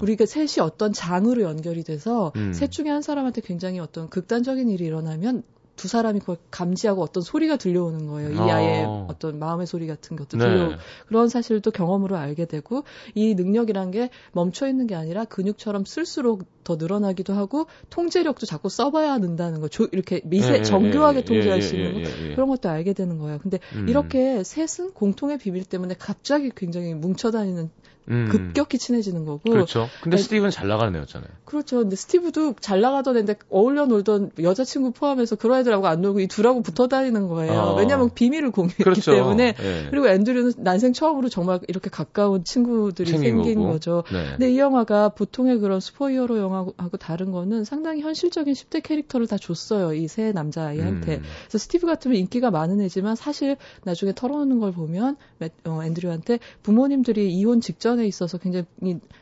[0.00, 2.52] 우리가 셋이 어떤 장으로 연결이 돼서 음.
[2.52, 5.42] 셋 중에 한 사람한테 굉장히 어떤 극단적인 일이 일어나면
[5.80, 8.32] 두 사람이 그걸 감지하고 어떤 소리가 들려오는 거예요.
[8.32, 8.56] 이 아.
[8.56, 10.44] 아이의 어떤 마음의 소리 같은 것도 네.
[10.44, 16.44] 들려 그런 사실도 경험으로 알게 되고 이 능력이란 게 멈춰 있는 게 아니라 근육처럼 쓸수록
[16.64, 19.68] 더 늘어나기도 하고 통제력도 자꾸 써봐야 는다는 거.
[19.68, 23.16] 조, 이렇게 미세 예, 정교하게 예, 통제할 예, 수 있는 거 그런 것도 알게 되는
[23.16, 23.38] 거예요.
[23.38, 23.88] 근데 음.
[23.88, 27.70] 이렇게 셋은 공통의 비밀 때문에 갑자기 굉장히 뭉쳐다니는
[28.08, 28.28] 음.
[28.30, 29.50] 급격히 친해지는 거고.
[29.50, 29.88] 그렇죠.
[30.02, 30.22] 근데 네.
[30.22, 31.30] 스티브는 잘 나가는 애였잖아요.
[31.44, 31.78] 그렇죠.
[31.78, 36.62] 근데 스티브도 잘 나가던 애인데 어울려 놀던 여자친구 포함해서 그런 애들하고 안 놀고 이 둘하고
[36.62, 37.52] 붙어 다니는 거예요.
[37.52, 37.76] 어.
[37.76, 39.12] 왜냐하면 비밀을 공유했기 그렇죠.
[39.12, 39.54] 때문에.
[39.54, 39.86] 네.
[39.90, 43.72] 그리고 앤드류는 난생 처음으로 정말 이렇게 가까운 친구들이 생긴 거고.
[43.72, 44.04] 거죠.
[44.12, 44.30] 네.
[44.32, 49.94] 근데 이 영화가 보통의 그런 슈퍼히어로 영화하고 다른 거는 상당히 현실적인 10대 캐릭터를 다 줬어요.
[49.94, 51.16] 이 세 남자아이한테.
[51.16, 51.22] 음.
[51.44, 55.16] 그래서 스티브 같으면 인기가 많은 애지만 사실 나중에 털어놓는 걸 보면
[55.64, 58.66] 어, 앤드류한테 부모님들이 이혼 직전 에 상황에 있어서 굉장히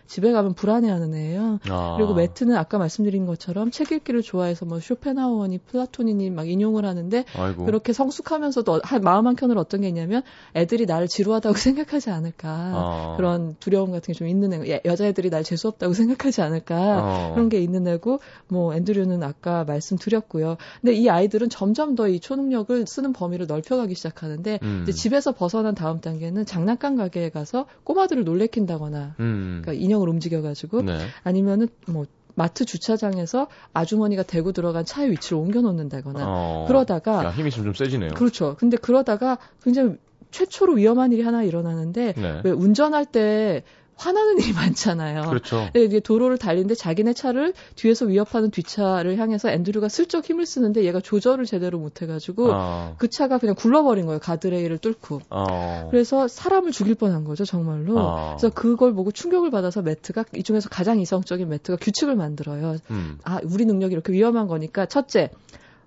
[0.07, 1.59] 집에 가면 불안해하는 애예요.
[1.69, 1.95] 아.
[1.97, 7.65] 그리고 매트는 아까 말씀드린 것처럼 책 읽기를 좋아해서 뭐 쇼펜하우어니 플라톤이니 막 인용을 하는데 아이고.
[7.65, 10.23] 그렇게 성숙하면서도 마음 한켠으로 어떤 게 있냐면
[10.55, 13.15] 애들이 나를 지루하다고 생각하지 않을까 아.
[13.17, 17.33] 그런 두려움 같은 게 좀 있는 애 여자애들이 날 재수 없다고 생각하지 않을까 아.
[17.35, 20.57] 그런 게 있는 애고 뭐 앤드류는 아까 말씀드렸고요.
[20.81, 24.87] 근데 이 아이들은 점점 더 이 초능력을 쓰는 범위를 넓혀가기 시작하는데 음.
[24.91, 29.61] 집에서 벗어난 다음 단계는 장난감 가게에 가서 꼬마들을 놀래킨 바뀐다거나 음.
[29.63, 30.99] 그러니까 인형을 움직여가지고 네.
[31.23, 37.51] 아니면은 뭐 마트 주차장에서 아주머니가 대고 들어간 차의 위치를 옮겨 놓는다거나 어, 그러다가 야, 힘이
[37.51, 38.15] 좀 세지네요.
[38.15, 38.57] 그렇죠.
[38.59, 39.97] 근데 그러다가 굉장히
[40.31, 42.41] 최초로 위험한 일이 하나 일어나는데 네.
[42.45, 43.65] 왜 운전할 때
[43.99, 45.23] 화나는 일이 많잖아요.
[45.23, 45.69] 그렇죠.
[45.75, 51.45] 이게 도로를 달리는데 자기네 차를 뒤에서 위협하는 뒷차를 향해서 앤드류가 슬쩍 힘을 쓰는데 얘가 조절을
[51.45, 52.95] 제대로 못 해가지고 아.
[52.99, 54.21] 그 차가 그냥 굴러버린 거예요.
[54.21, 55.23] 가드레일을 뚫고.
[55.31, 55.89] 아.
[55.91, 57.99] 그래서 사람을 죽일 뻔한 거죠, 정말로.
[57.99, 58.37] 아.
[58.37, 62.77] 그래서 그걸 보고 충격을 받아서 매트가 이 중에서 가장 이성적인 매트가 규칙을 만들어요.
[62.91, 63.19] 음.
[63.25, 65.31] 아, 우리 능력이 이렇게 위험한 거니까 첫째,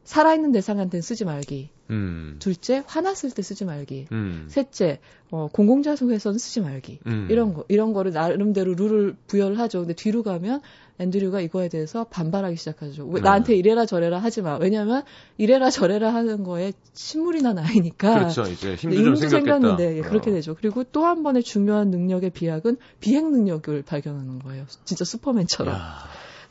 [0.03, 1.69] 살아있는 대상한테는 쓰지 말기.
[1.91, 2.37] 음.
[2.39, 4.07] 둘째, 화났을 때 쓰지 말기.
[4.11, 4.45] 음.
[4.49, 4.99] 셋째,
[5.29, 6.99] 어, 공공자소에서는 쓰지 말기.
[7.05, 7.27] 음.
[7.29, 9.79] 이런 거, 이런 거를 나름대로 룰을 부여를 하죠.
[9.79, 10.61] 근데 뒤로 가면
[10.99, 13.05] 앤드류가 이거에 대해서 반발하기 시작하죠.
[13.07, 13.21] 왜, 네.
[13.21, 14.57] 나한테 이래라 저래라 하지 마.
[14.57, 15.03] 왜냐면
[15.37, 18.19] 이래라 저래라 하는 거에 신물이 난 아이니까.
[18.19, 18.43] 그렇죠.
[18.43, 20.33] 이제 힘도 좀 생겼는데 예, 그렇게 어.
[20.33, 20.55] 되죠.
[20.55, 24.65] 그리고 또 한 번의 중요한 능력의 비약은 비행 능력을 발견하는 거예요.
[24.85, 25.73] 진짜 슈퍼맨처럼.
[25.73, 25.81] 야.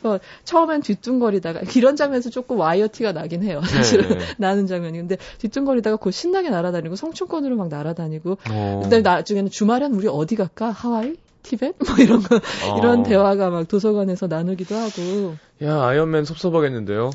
[0.00, 3.60] 그래서 처음엔 뒤뚱거리다가 이런 장면에서 조금 와이어티가 나긴 해요.
[3.64, 4.24] 사실은 네, 네.
[4.38, 4.98] 나는 장면이.
[4.98, 8.38] 근데 뒤뚱거리다가 곧 신나게 날아다니고 성춘권으로 막 날아다니고.
[8.50, 8.80] 어.
[8.82, 10.70] 근데 나중에는 주말엔 우리 어디 갈까?
[10.70, 11.16] 하와이?
[11.42, 11.74] 티벳?
[11.78, 12.78] 뭐 이런 거, 어.
[12.78, 15.36] 이런 대화가 막 도서관에서 나누기도 하고.
[15.62, 17.10] 야, 아이언맨 섭섭하겠는데요?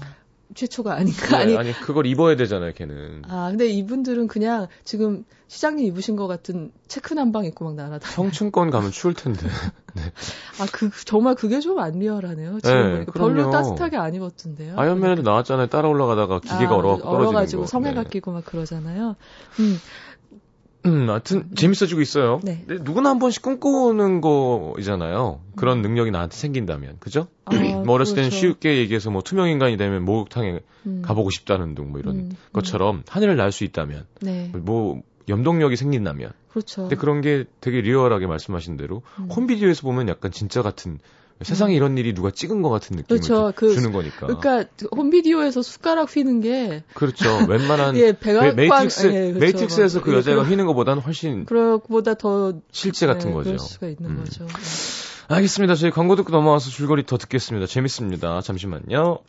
[0.54, 1.38] 최초가 아닌가?
[1.38, 3.24] 네, 아니, 아니, 그걸 입어야 되잖아요, 걔는.
[3.28, 8.12] 아, 근데 이분들은 그냥 지금 시장님 입으신 것 같은 체크 난방 입고 막 날아다녀.
[8.12, 9.48] 성층권 가면 추울 텐데.
[9.96, 10.02] 네.
[10.60, 12.60] 아, 그, 정말 그게 좀 안 리얼하네요.
[12.62, 14.78] 지금 네, 별로 따뜻하게 안 입었던데요.
[14.78, 15.68] 아이언맨에도 나왔잖아요.
[15.68, 18.10] 따라 올라가다가 기계가 아, 얼어, 얼어가지고 성에가 네.
[18.10, 19.16] 끼고 막 그러잖아요.
[19.60, 19.80] 음.
[20.86, 22.40] 음, 하여튼 재밌어지고 있어요.
[22.44, 22.64] 네.
[22.68, 25.42] 누구나 한 번씩 꿈꾸는 거잖아요.
[25.56, 27.28] 그런 능력이 나한테 생긴다면, 그죠?
[27.46, 27.52] 아,
[27.86, 28.48] 뭐 어렸을 때는 그렇죠.
[28.48, 31.02] 쉽게 얘기해서 뭐 투명 인간이 되면 목욕탕에 음.
[31.04, 34.52] 가보고 싶다는 등뭐 이런 음, 것처럼 하늘을 날 수 있다면, 네.
[34.56, 36.32] 뭐 염동력이 생긴다면.
[36.50, 36.84] 그렇죠.
[36.84, 39.30] 근데 그런 게 되게 리얼하게 말씀하신 대로 음.
[39.30, 41.00] 홈비디오에서 보면 약간 진짜 같은
[41.42, 41.76] 세상에 음.
[41.76, 43.52] 이런 일이 누가 찍은 것 같은 느낌을 그렇죠.
[43.56, 44.28] 그, 주는 거니까.
[44.28, 47.26] 그러니까 홈비디오에서 숟가락 휘는 게 그렇죠.
[47.48, 49.40] 웬만한 예, 배관, 매트릭스 예, 그렇죠.
[49.40, 53.50] 매트릭스에서 그 예, 여자가 그, 휘는 것보다는 훨씬 그보다 더 실제 같은 예, 거죠.
[53.50, 54.24] 그럴 수가 있는 음.
[54.24, 54.48] 거죠.
[55.28, 55.76] 알겠습니다.
[55.76, 57.68] 저희 광고 듣고 넘어와서 줄거리 더 듣겠습니다.
[57.68, 58.42] 재밌습니다.
[58.42, 59.20] 잠시만요.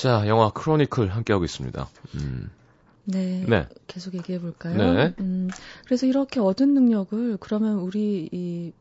[0.00, 1.86] 자, 영화 크로니클 함께하고 있습니다.
[2.14, 2.50] 음.
[3.04, 3.68] 네, 네.
[3.86, 4.94] 계속 얘기해 볼까요?
[4.94, 5.14] 네.
[5.20, 5.50] 음,
[5.84, 8.72] 그래서 이렇게 얻은 능력을 그러면 우리 이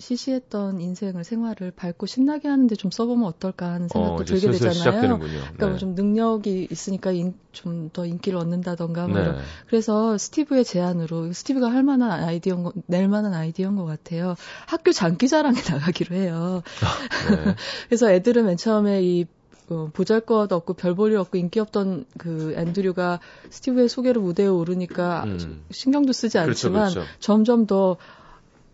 [0.00, 4.74] 시시했던 인생을 생활을 밝고 신나게 하는데 좀 써보면 어떨까 하는 생각도 어, 들게 되잖아요.
[4.74, 5.40] 시작되는군요.
[5.40, 5.76] 그러니까 네.
[5.76, 7.12] 좀 능력이 있으니까
[7.52, 9.32] 좀 더 인기를 얻는다던가 뭐 네.
[9.68, 14.34] 그래서 스티브의 제안으로 스티브가 할 만한 아이디어 낼 만한 아이디어인 것 같아요.
[14.66, 16.62] 학교 장기자랑에 나가기로 해요.
[16.82, 17.54] 아, 네.
[17.88, 19.26] 그래서 애들은 맨 처음에 이
[19.68, 25.64] 어, 보잘것 없고 별볼일 없고 인기 없던 그 앤드류가 스티브의 소개로 무대에 오르니까 음.
[25.70, 27.18] 신경도 쓰지 그렇죠, 않지만 그렇죠, 그렇죠.
[27.20, 27.96] 점점 더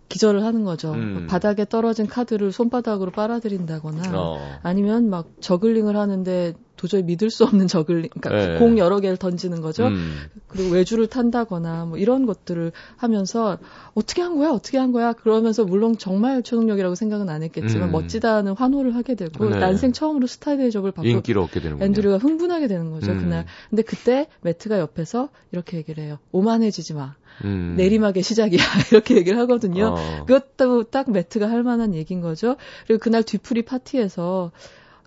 [0.09, 0.93] 기절을 하는 거죠.
[0.93, 1.27] 음.
[1.29, 4.59] 바닥에 떨어진 카드를 손바닥으로 빨아들인다거나 어.
[4.63, 8.59] 아니면 막 저글링을 하는데 도저히 믿을 수 없는 적을 그러니까 네.
[8.59, 9.87] 공 여러 개를 던지는 거죠.
[9.87, 10.17] 음.
[10.49, 13.59] 그리고 외주를 탄다거나 뭐 이런 것들을 하면서
[13.95, 14.51] 어떻게 한 거야?
[14.51, 15.13] 어떻게 한 거야?
[15.13, 17.93] 그러면서 물론 정말 초능력이라고 생각은 안 했겠지만 음.
[17.93, 19.61] 멋지다는 환호를 하게 되고 네.
[19.61, 23.13] 난생 처음으로 스타 대접을 받고 인기를 얻게 되는 앤드류가 흥분하게 되는 거죠.
[23.13, 23.19] 음.
[23.19, 23.47] 그날.
[23.71, 26.19] 근데 그때 매트가 옆에서 이렇게 얘기를 해요.
[26.33, 27.15] 오만해지지 마.
[27.45, 27.75] 음.
[27.77, 28.61] 내리막의 시작이야.
[28.91, 29.95] 이렇게 얘기를 하거든요.
[29.97, 30.25] 어.
[30.27, 32.57] 그것도 딱 매트가 할 만한 얘기인 거죠.
[32.89, 34.51] 그리고 그날 뒤풀이 파티에서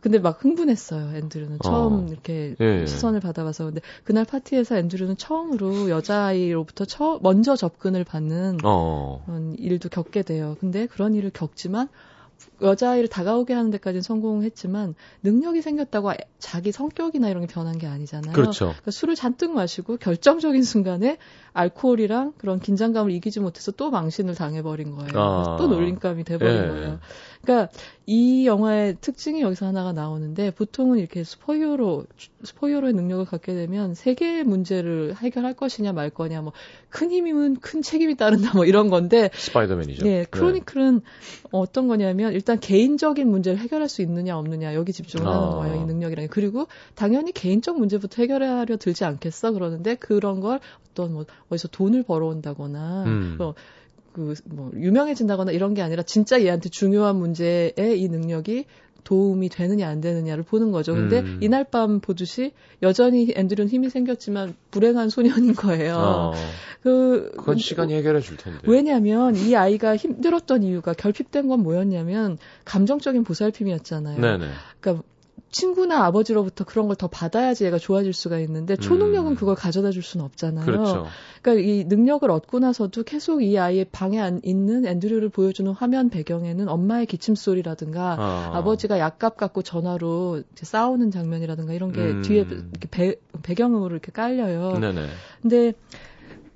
[0.05, 1.17] 근데 막 흥분했어요.
[1.17, 2.05] 앤드류는 처음 어.
[2.07, 2.85] 이렇게 예.
[2.85, 9.23] 시선을 받아봐서 근데 그날 파티에서 앤드류는 처음으로 여자아이로부터 처, 먼저 접근을 받는 어.
[9.25, 10.57] 그런 일도 겪게 돼요.
[10.59, 11.89] 근데 그런 일을 겪지만
[12.65, 18.33] 여자아이를 다가오게 하는 데까지는 성공했지만 능력이 생겼다고 자기 성격이나 이런 게 변한 게 아니잖아요.
[18.33, 18.65] 그렇죠.
[18.65, 21.17] 그러니까 술을 잔뜩 마시고 결정적인 순간에
[21.53, 25.11] 알코올이랑 그런 긴장감을 이기지 못해서 또 망신을 당해버린 거예요.
[25.15, 25.55] 아.
[25.57, 26.67] 또 놀림감이 돼버린 예.
[26.67, 26.99] 거예요.
[27.41, 27.71] 그러니까
[28.07, 32.05] 이 영화의 특징이 여기서 하나가 나오는데 보통은 이렇게 스포이어로
[32.43, 36.53] 스포이어로의 능력을 갖게 되면 세계의 문제를 해결할 것이냐 말 거냐 뭐
[36.95, 40.07] 큰 힘이면 큰 책임이 따른다 뭐 이런 건데 스파이더맨이죠.
[40.07, 41.01] 예, 크로니클은 네.
[41.51, 45.49] 어떤 거냐면 일단 개인적인 문제를 해결할 수 있느냐 없느냐 여기 집중을 하는 아.
[45.55, 45.81] 거예요.
[45.81, 50.59] 이 능력이랑 그리고 당연히 개인적 문제부터 해결하려 들지 않겠어 그러는데 그런 걸
[50.91, 53.35] 어떤 뭐 어디서 돈을 벌어온다거나 음.
[53.37, 53.55] 뭐
[54.13, 58.65] 그뭐 유명해진다거나 이런 게 아니라 진짜 얘한테 중요한 문제에 이 능력이
[59.05, 60.93] 도움이 되느냐 안 되느냐를 보는 거죠.
[60.93, 61.39] 근데 음.
[61.41, 65.95] 이날 밤 보듯이 여전히 앤드류는 힘이 생겼지만 불행한 소년인 거예요.
[65.95, 66.33] 어.
[66.81, 68.59] 그 그건 시간이 해결해 줄 텐데.
[68.63, 74.19] 왜냐하면 이 아이가 힘들었던 이유가 결핍된 건 뭐였냐면 감정적인 보살핌이었잖아요.
[74.19, 74.47] 네네.
[74.81, 75.03] 그러니까
[75.55, 79.35] 친구나 아버지로부터 그런 걸 더 받아야지 얘가 좋아질 수가 있는데 초능력은 음.
[79.35, 80.65] 그걸 가져다 줄 수는 없잖아요.
[80.65, 81.07] 그렇죠.
[81.41, 86.67] 그러니까 이 능력을 얻고 나서도 계속 이 아이의 방에 안 있는 앤드류를 보여주는 화면 배경에는
[86.69, 88.63] 엄마의 기침 소리라든가 아.
[88.63, 92.21] 버지가 약값 갖고 전화로 싸우는 장면이라든가 이런 게 음.
[92.21, 92.45] 뒤에
[92.91, 94.79] 배, 배경으로 이렇게 깔려요.
[94.79, 95.07] 네네.
[95.41, 95.73] 근데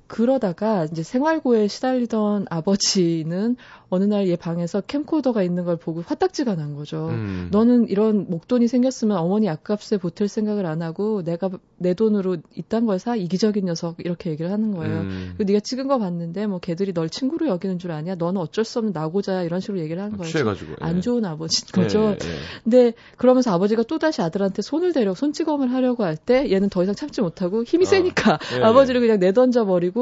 [0.10, 3.56] 그러다가 이제 생활고에 시달리던 아버지는
[3.92, 7.08] 어느 날 얘 방에서 캠코더가 있는 걸 보고 화딱지가 난 거죠.
[7.10, 7.48] 음.
[7.52, 13.00] 너는 이런 목돈이 생겼으면 어머니 약값에 보탤 생각을 안 하고 내가 내 돈으로 이딴 걸
[13.00, 15.00] 사 이기적인 녀석 이렇게 얘기를 하는 거예요.
[15.02, 15.34] 음.
[15.38, 18.16] 그리고 네가 찍은 거 봤는데 뭐 걔들이 널 친구로 여기는 줄 아냐?
[18.16, 20.30] 너는 어쩔 수 없는 나고자야 이런 식으로 얘기를 하는 거예요.
[20.30, 21.02] 취해가지고, 안 예.
[21.02, 22.00] 좋은 아버지인 거죠.
[22.10, 22.18] 예, 예.
[22.64, 26.94] 근데 그러면서 아버지가 또 다시 아들한테 손을 대려 손찌검을 하려고 할 때 얘는 더 이상
[26.96, 29.99] 참지 못하고 힘이 아, 세니까 예, 아버지를 그냥 내던져 버리고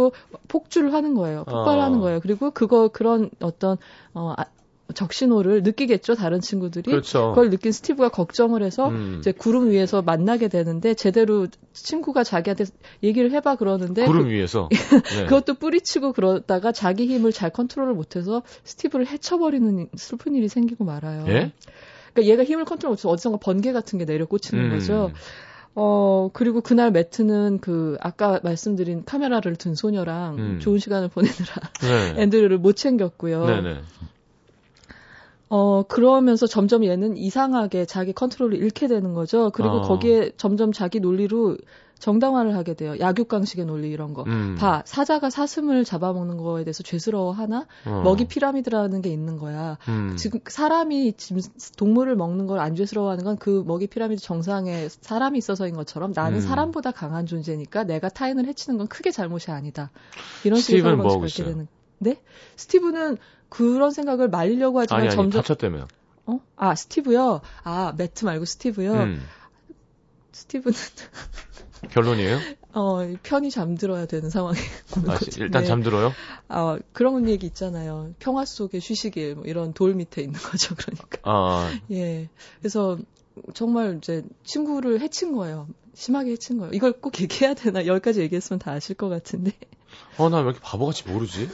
[0.47, 1.43] 폭주를 하는 거예요.
[1.45, 2.01] 폭발하는 아.
[2.01, 2.19] 거예요.
[2.19, 3.77] 그리고 그거 그런 어떤
[4.13, 4.45] 어, 아,
[4.93, 7.29] 적신호를 느끼겠죠 다른 친구들이 그렇죠.
[7.29, 9.17] 그걸 느낀 스티브가 걱정을 해서 음.
[9.19, 12.65] 이제 구름 위에서 만나게 되는데 제대로 친구가 자기한테
[13.03, 14.69] 얘기를 해봐 그러는데 구름 그, 위에서
[15.17, 15.25] 네.
[15.25, 21.25] 그것도 뿌리치고 그러다가 자기 힘을 잘 컨트롤을 못해서 스티브를 해쳐버리는 슬픈 일이 생기고 말아요.
[21.27, 21.51] 예?
[22.13, 24.69] 그러니까 얘가 힘을 컨트롤 못해서 어디선가 번개 같은 게 내려 꽂히는 음.
[24.71, 25.11] 거죠.
[25.79, 30.59] 어, 그리고 그날 매트는 그, 아까 말씀드린 카메라를 든 소녀랑 음.
[30.59, 32.15] 좋은 시간을 보내느라 네.
[32.23, 33.45] 앤드류를 못 챙겼고요.
[33.45, 33.81] 네네.
[35.49, 39.49] 어, 그러면서 점점 얘는 이상하게 자기 컨트롤을 잃게 되는 거죠.
[39.53, 39.81] 그리고 어.
[39.81, 41.57] 거기에 점점 자기 논리로
[41.99, 42.93] 정당화를 하게 돼요.
[42.99, 44.23] 약육강식의 논리 이런 거.
[44.27, 44.55] 음.
[44.59, 47.65] 봐, 사자가 사슴을 잡아먹는 거에 대해서 죄스러워 하나?
[47.87, 48.01] 어.
[48.03, 49.79] 먹이 피라미드라는 게 있는 거야.
[49.87, 50.15] 음.
[50.15, 51.41] 지금 사람이 지금
[51.75, 56.41] 동물을 먹는 걸 안 죄스러워하는 건 그 먹이 피라미드 정상에 사람이 있어서인 것처럼 나는 음.
[56.41, 59.89] 사람보다 강한 존재니까 내가 타인을 해치는 건 크게 잘못이 아니다.
[60.43, 61.67] 이런 식으로 뭐 갖게 되는.
[61.99, 62.21] 네?
[62.57, 63.17] 스티브는
[63.49, 65.87] 그런 생각을 말리려고 하지만 아니, 아니, 점점 다쳤다며.
[66.25, 66.39] 어?
[66.55, 67.41] 아 스티브요.
[67.63, 68.93] 아 매트 말고 스티브요.
[68.93, 69.23] 음.
[70.33, 70.77] 스티브는
[71.91, 72.39] 결론이에요?
[72.73, 74.57] 어, 편히 잠들어야 되는 상황에
[75.07, 75.67] 아, 일단 네.
[75.67, 76.11] 잠들어요?
[76.49, 78.13] 어, 그런 얘기 있잖아요.
[78.19, 81.19] 평화 속의 휴식일, 뭐 이런 돌 밑에 있는 거죠, 그러니까.
[81.23, 81.71] 아.
[81.91, 82.29] 예.
[82.59, 82.97] 그래서
[83.53, 85.67] 정말 이제 친구를 해친 거예요.
[85.93, 86.71] 심하게 해친 거예요.
[86.73, 87.85] 이걸 꼭 얘기해야 되나?
[87.87, 89.53] 여기까지 얘기했으면 다 아실 것 같은데.
[90.17, 91.49] 어, 나 왜 이렇게 바보같이 모르지?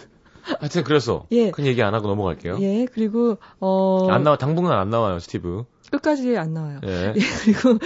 [0.59, 1.51] 하여튼 그래서 예.
[1.51, 2.57] 큰 얘기 안 하고 넘어갈게요.
[2.61, 5.65] 예, 그리고 어 안 나와 당분간 안 나와요, 스티브.
[5.91, 6.79] 끝까지 안 나와요.
[6.85, 7.13] 예.
[7.15, 7.19] 예.
[7.43, 7.77] 그리고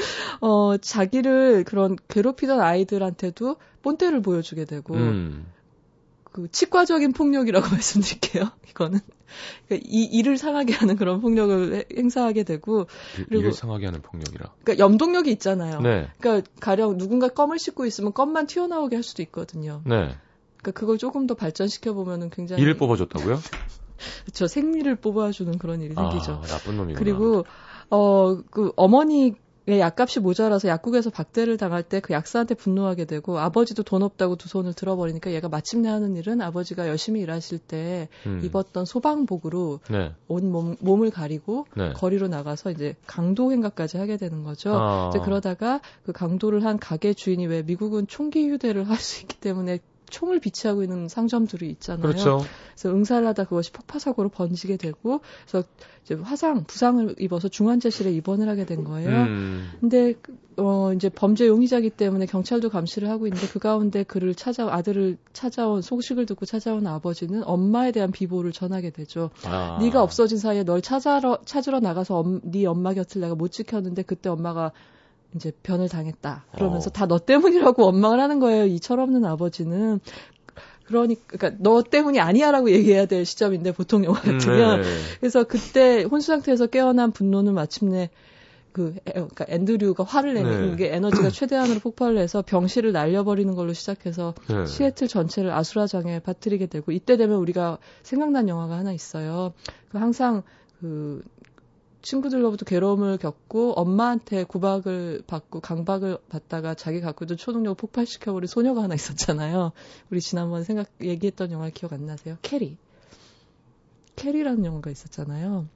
[0.41, 5.45] 어 자기를 그런 괴롭히던 아이들한테도 본때를 보여주게 되고 음.
[6.23, 8.49] 그 치과적인 폭력이라고 말씀드릴게요.
[8.69, 8.99] 이거는
[9.67, 14.53] 그러니까 이 일을 상하게 하는 그런 폭력을 행사하게 되고 그리고 일을 상하게 하는 폭력이라.
[14.63, 15.81] 그러니까 염동력이 있잖아요.
[15.81, 16.07] 네.
[16.19, 19.81] 그러니까 가령 누군가 껌을 씹고 있으면 껌만 튀어나오게 할 수도 있거든요.
[19.85, 20.15] 네.
[20.67, 23.39] 그러니까 그걸 조금 더 발전시켜 보면은 굉장히 일을 뽑아줬다고요?
[24.33, 26.41] 저 생리를 뽑아주는 그런 일이 아, 생기죠.
[26.41, 26.99] 나쁜 놈이구나.
[26.99, 27.45] 그리고
[27.89, 29.33] 어 그 어머니
[29.69, 34.73] 약값이 모자라서 약국에서 박대를 당할 때 그 약사한테 분노하게 되고 아버지도 돈 없다고 두 손을
[34.73, 38.41] 들어버리니까 얘가 마침내 하는 일은 아버지가 열심히 일하실 때 음.
[38.45, 40.13] 입었던 소방복으로 네.
[40.29, 41.91] 온 몸, 몸을 가리고 네.
[41.93, 44.73] 거리로 나가서 이제 강도 행각까지 하게 되는 거죠.
[44.73, 45.09] 아.
[45.09, 49.79] 이제 그러다가 그 강도를 한 가게 주인이 왜 미국은 총기 휴대를 할 수 있기 때문에
[50.09, 52.01] 총을 비치하고 있는 상점들이 있잖아요.
[52.01, 52.41] 그렇죠.
[52.71, 55.67] 그래서 응사를 하다 그것이 폭파 사고로 번지게 되고 그래서
[56.03, 59.09] 이제 화상 부상을 입어서 중환자실에 입원을 하게 된 거예요.
[59.09, 59.71] 음.
[59.79, 60.15] 근데
[60.57, 65.81] 어 이제 범죄 용의자기 때문에 경찰도 감시를 하고 있는데 그 가운데 그를 찾아 아들을 찾아온
[65.81, 69.29] 소식을 듣고 찾아온 아버지는 엄마에 대한 비보를 전하게 되죠.
[69.45, 69.77] 아.
[69.81, 74.29] 네가 없어진 사이에 널 찾아러 찾으러 나가서 엄, 네 엄마 곁을 내가 못 지켰는데 그때
[74.29, 74.71] 엄마가
[75.37, 76.45] 이제 변을 당했다.
[76.53, 76.93] 그러면서 어.
[76.93, 78.65] 다너 때문이라고 원망을 하는 거예요.
[78.65, 79.99] 이 철없는 아버지는.
[80.85, 84.89] 그러니까, 그러니까 너 때문이 아니야라고 얘기해야 될 시점인데 보통 영화 음, 같으면 음, 네.
[85.19, 88.09] 그래서 그때 혼수 상태에서 깨어난 분노는 마침내
[88.71, 90.75] 그 그러니까 앤드류가 화를 내는 네.
[90.77, 94.65] 게 에너지가 최대한으로 폭발을 해서 병실을 날려버리는 걸로 시작해서 네.
[94.65, 99.53] 시애틀 전체를 아수라장에 빠뜨리게 되고 이때 되면 우리가 생각난 영화가 하나 있어요.
[99.89, 100.43] 그 항상
[100.79, 101.23] 그
[102.11, 108.95] 친구들로부터 괴로움을 겪고 엄마한테 구박을 받고 강박을 받다가 자기 갖고 있던 초능력을 폭발시켜버린 소녀가 하나
[108.95, 109.73] 있었잖아요.
[110.09, 112.37] 우리 지난번 생각 얘기했던 영화 기억 안 나세요?
[112.41, 112.77] 캐리.
[114.15, 115.67] 캐리라는 영화가 있었잖아요.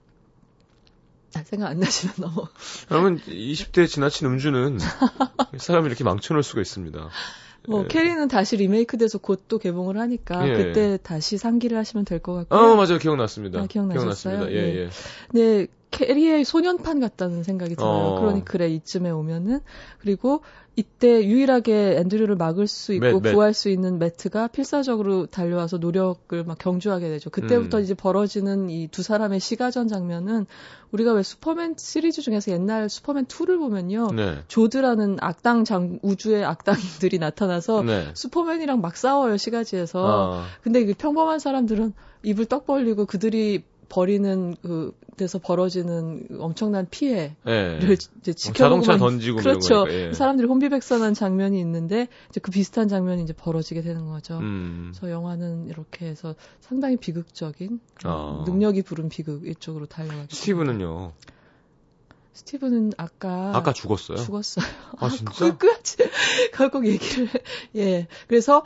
[1.35, 2.47] 아, 생각 안 나시면 너무.
[2.87, 4.77] 그러면 20대 지나친 음주는
[5.59, 7.09] 사람을 이렇게 망쳐놓을 수가 있습니다.
[7.67, 7.87] 뭐 예.
[7.87, 10.53] 캐리는 다시 리메이크돼서 곧 또 개봉을 하니까 예.
[10.53, 12.59] 그때 다시 상기를 하시면 될 것 같고요.
[12.59, 13.59] 어 맞아요 기억났습니다.
[13.59, 14.47] 아, 기억나셨어요?
[14.47, 14.51] 기억났습니다.
[14.51, 14.89] 예, 예.
[15.33, 15.67] 네.
[15.91, 18.15] 캐리의 소년판 같다는 생각이 들어요.
[18.15, 18.19] 어.
[18.19, 19.59] 그러니 그래 이쯤에 오면은
[19.99, 20.41] 그리고
[20.77, 23.33] 이때 유일하게 앤드류를 막을 수 있고 맷, 맷.
[23.33, 27.29] 구할 수 있는 매트가 필사적으로 달려와서 노력을 막 경주하게 되죠.
[27.29, 27.83] 그때부터 음.
[27.83, 30.45] 이제 벌어지는 이 두 사람의 시가전 장면은
[30.91, 34.09] 우리가 왜 슈퍼맨 시리즈 중에서 옛날 슈퍼맨 2를 보면요.
[34.15, 34.39] 네.
[34.47, 38.09] 조드라는 악당 장 우주의 악당들이 나타나서 네.
[38.13, 40.03] 슈퍼맨이랑 막 싸워요 시가지에서.
[40.03, 40.43] 어.
[40.61, 47.79] 근데 그 평범한 사람들은 입을 떡 벌리고 그들이 버리는 그 데서 벌어지는 엄청난 피해를 네.
[48.21, 49.85] 이제 지켜보고 자동차 던지고 그렇죠.
[49.89, 50.13] 예.
[50.13, 54.39] 사람들이 혼비백산한 장면이 있는데 이제 그 비슷한 장면이 이제 벌어지게 되는 거죠.
[54.39, 54.91] 음.
[54.91, 58.43] 그래서 영화는 이렇게 해서 상당히 비극적인 어.
[58.47, 60.35] 능력이 부른 비극 이쪽으로 달려가죠.
[60.35, 61.13] 스티브는요.
[62.33, 64.17] 스티브는 아까 아까 죽었어요.
[64.17, 64.65] 죽었어요.
[64.99, 65.57] 아, 진짜?
[65.57, 65.97] 끝까지
[66.53, 67.29] 결국 얘기를
[67.75, 68.07] 예.
[68.27, 68.63] 그래서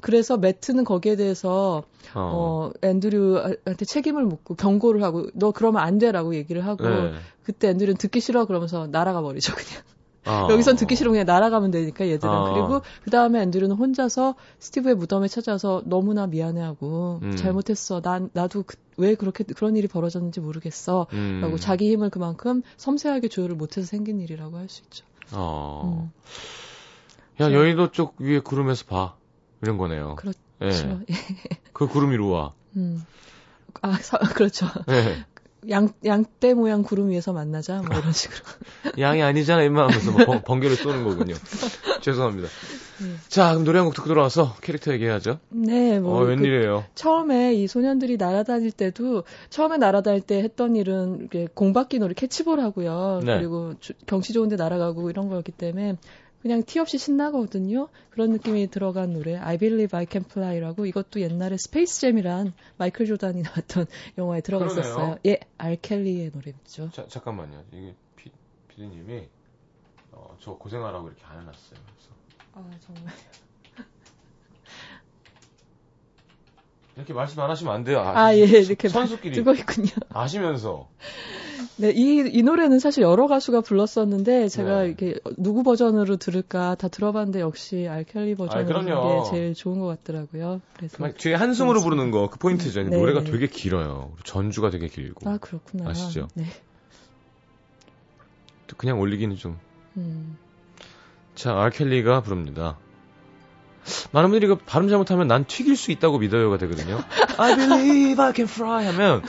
[0.00, 6.34] 그래서 매트는 거기에 대해서 어, 어 앤드류한테 책임을 묻고 경고를 하고 너 그러면 안 돼라고
[6.34, 7.14] 얘기를 하고 네.
[7.42, 9.82] 그때 앤드류는 듣기 싫어 그러면서 날아가 버리죠 그냥.
[10.26, 10.48] 아.
[10.50, 12.52] 여기선 듣기 싫으면 그냥 날아가면 되니까 얘들은 아.
[12.52, 17.36] 그리고 그 다음에 앤드류는 혼자서 스티브의 무덤에 찾아서 너무나 미안해하고 음.
[17.36, 21.56] 잘못했어 난 나도 그, 왜 그렇게 그런 일이 벌어졌는지 모르겠어라고 음.
[21.58, 25.04] 자기 힘을 그만큼 섬세하게 조율을 못해서 생긴 일이라고 할 수 있죠.
[25.32, 26.10] 어.
[27.38, 27.42] 음.
[27.42, 29.16] 야 여의도 쪽 위에 구름에서 봐
[29.62, 30.16] 이런 거네요.
[30.16, 30.38] 그렇죠.
[30.62, 30.70] 예.
[31.72, 32.52] 그 구름 위로 와.
[32.76, 33.04] 음.
[33.82, 34.66] 아, 사, 그렇죠.
[34.86, 35.24] 네.
[35.70, 38.38] 양, 양떼 모양 구름 위에서 만나자, 뭐 이런 식으로.
[38.98, 41.34] 양이 아니잖아, 임마 하면서 뭐 번, 번개를 쏘는 거군요.
[42.02, 42.48] 죄송합니다.
[42.98, 43.14] 네.
[43.28, 45.38] 자, 그럼 노래 한 곡 듣고 들어와서 캐릭터 얘기하죠.
[45.50, 46.20] 네, 뭐.
[46.20, 46.84] 어, 웬일이에요?
[46.88, 53.20] 그, 처음에 이 소년들이 날아다닐 때도, 처음에 날아다닐 때 했던 일은 공바퀴 놀이 캐치볼 하고요.
[53.24, 53.36] 네.
[53.38, 55.96] 그리고 주, 경치 좋은 데 날아가고 이런 거였기 때문에
[56.46, 57.88] 그냥 티 없이 신나거든요.
[58.10, 63.86] 그런 느낌이 들어간 노래 I Believe I Can Fly라고 이것도 옛날에 스페이스잼이란 마이클 조단이 나왔던
[64.16, 64.94] 영화에 들어갔었어요.
[64.94, 65.18] 그러네요.
[65.26, 66.90] 예, 알켈리의 노래죠.
[66.92, 67.64] 자, 잠깐만요.
[67.72, 68.30] 이게 피,
[68.68, 69.28] 피디님이
[70.12, 71.80] 어, 저 고생하라고 이렇게 안 해놨어요.
[71.80, 72.10] 그래서.
[72.52, 73.12] 아 정말.
[76.96, 78.00] 이렇게 말씀 안 하시면 안 돼요.
[78.00, 79.90] 아, 아 예, 이렇게 선수끼리 뜨고 있군요.
[80.08, 80.88] 아시면서.
[81.78, 84.86] 네, 이, 이 노래는 사실 여러 가수가 불렀었는데, 제가 네.
[84.86, 90.62] 이렇게 누구 버전으로 들을까 다 들어봤는데, 역시 알켈리 버전으로 아, 게 제일 좋은 것 같더라고요.
[90.74, 91.12] 그래서.
[91.18, 92.82] 뒤에 한숨으로 부르는 거, 그 포인트죠.
[92.82, 92.96] 네.
[92.96, 94.12] 노래가 되게 길어요.
[94.24, 95.28] 전주가 되게 길고.
[95.28, 95.90] 아, 그렇구나.
[95.90, 96.28] 아시죠?
[96.34, 96.44] 네.
[98.78, 99.58] 그냥 올리기는 좀.
[99.98, 100.38] 음.
[101.34, 102.78] 자, 알켈리가 부릅니다.
[104.12, 107.00] 많은 분들이 이거 발음 잘못하면 난 튀길 수 있다고 믿어요가 되거든요.
[107.38, 109.22] I believe I can fly 하면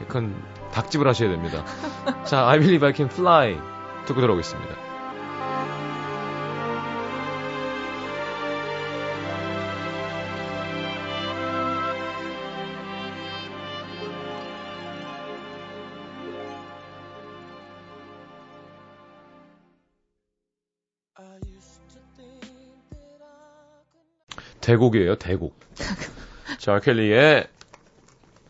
[0.00, 0.34] 약간
[0.72, 1.64] 닭집을 하셔야 됩니다.
[2.24, 3.56] 자, I believe I can fly
[4.06, 4.83] 듣고 들어오겠습니다.
[24.64, 25.54] 대곡이에요, 대곡.
[26.58, 27.46] 자, 켈리의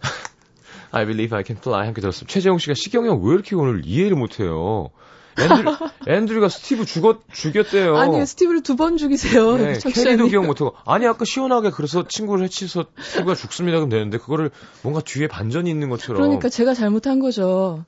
[0.93, 2.33] I believe I can fly 함께 들었습니다.
[2.33, 4.91] 최재용 씨가 시경이 형 왜 이렇게 오늘 이해를 못해요?
[5.37, 7.97] 앤드류, 앤드류가 스티브 죽었, 죽였대요.
[7.97, 9.57] 아니, 스티브를 두 번 죽이세요.
[9.57, 10.77] 네, 캐리도 기억 못하고.
[10.87, 13.79] 아니, 아까 시원하게 그래서 친구를 해쳐서 스티브가 죽습니다.
[13.79, 16.23] 그럼 되는데, 그거를 뭔가 뒤에 반전이 있는 것처럼.
[16.23, 17.85] 그러니까 제가 잘못한 거죠.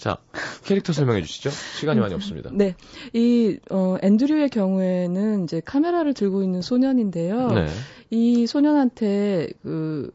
[0.00, 0.16] 자,
[0.64, 1.50] 캐릭터 설명해 주시죠.
[1.50, 2.48] 시간이 많이 없습니다.
[2.54, 2.74] 네.
[3.12, 7.48] 이, 어, 앤드류의 경우에는 이제 카메라를 들고 있는 소년인데요.
[7.52, 7.66] 네.
[8.08, 10.10] 이 소년한테 그,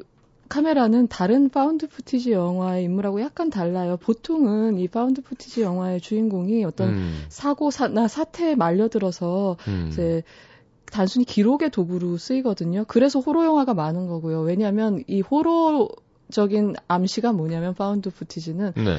[0.50, 3.98] 카메라는 다른 found footage 영화의 인물하고 약간 달라요.
[3.98, 7.24] 보통은 이 found footage 영화의 주인공이 어떤 음.
[7.30, 9.90] 사고나 사태에 말려들어서 음.
[9.92, 10.24] 이제
[10.92, 12.86] 단순히 기록의 도구로 쓰이거든요.
[12.88, 14.42] 그래서 호러 영화가 많은 거고요.
[14.42, 15.90] 왜냐하면 이 호러
[16.32, 18.98] 적인 암시가 뭐냐면 found footage는 네.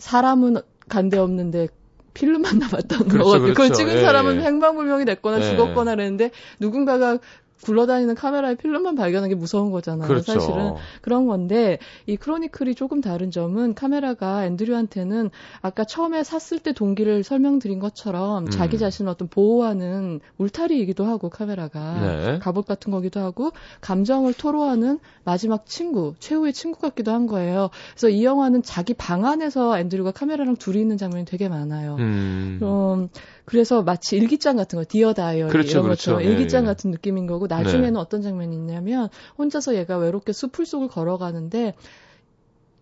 [0.00, 0.56] 사람은
[0.88, 1.68] 간데 없는데
[2.14, 3.54] 필름만 남았던 그렇죠, 거거든요.
[3.54, 3.54] 그렇죠.
[3.54, 4.40] 그걸 찍은 예, 사람은 예.
[4.40, 5.50] 행방불명이 됐거나 예.
[5.50, 7.18] 죽었거나 그랬는데 누군가가
[7.62, 10.08] 굴러다니는 카메라의 필름만 발견한 게 무서운 거잖아요.
[10.08, 10.32] 그렇죠.
[10.32, 15.30] 사실은 그런 건데 이 크로니클이 조금 다른 점은 카메라가 앤드류한테는
[15.60, 18.50] 아까 처음에 샀을 때 동기를 설명드린 것처럼 음.
[18.50, 22.38] 자기 자신을 어떤 보호하는 울타리이기도 하고 카메라가 네.
[22.38, 23.50] 갑옷 같은 거기도 하고
[23.80, 27.70] 감정을 토로하는 마지막 친구, 최후의 친구 같기도 한 거예요.
[27.92, 31.96] 그래서 이 영화는 자기 방 안에서 앤드류가 카메라랑 둘이 있는 장면이 되게 많아요.
[31.98, 32.58] 음.
[32.62, 33.08] 음
[33.50, 36.12] 그래서 마치 일기장 같은 거, 디어 다이어리 그렇죠, 이런 그렇죠.
[36.12, 36.66] 것처럼 일기장 예, 예.
[36.68, 37.98] 같은 느낌인 거고 나중에는 네.
[37.98, 41.74] 어떤 장면이 있냐면 혼자서 얘가 외롭게 숲을 속을 걸어가는데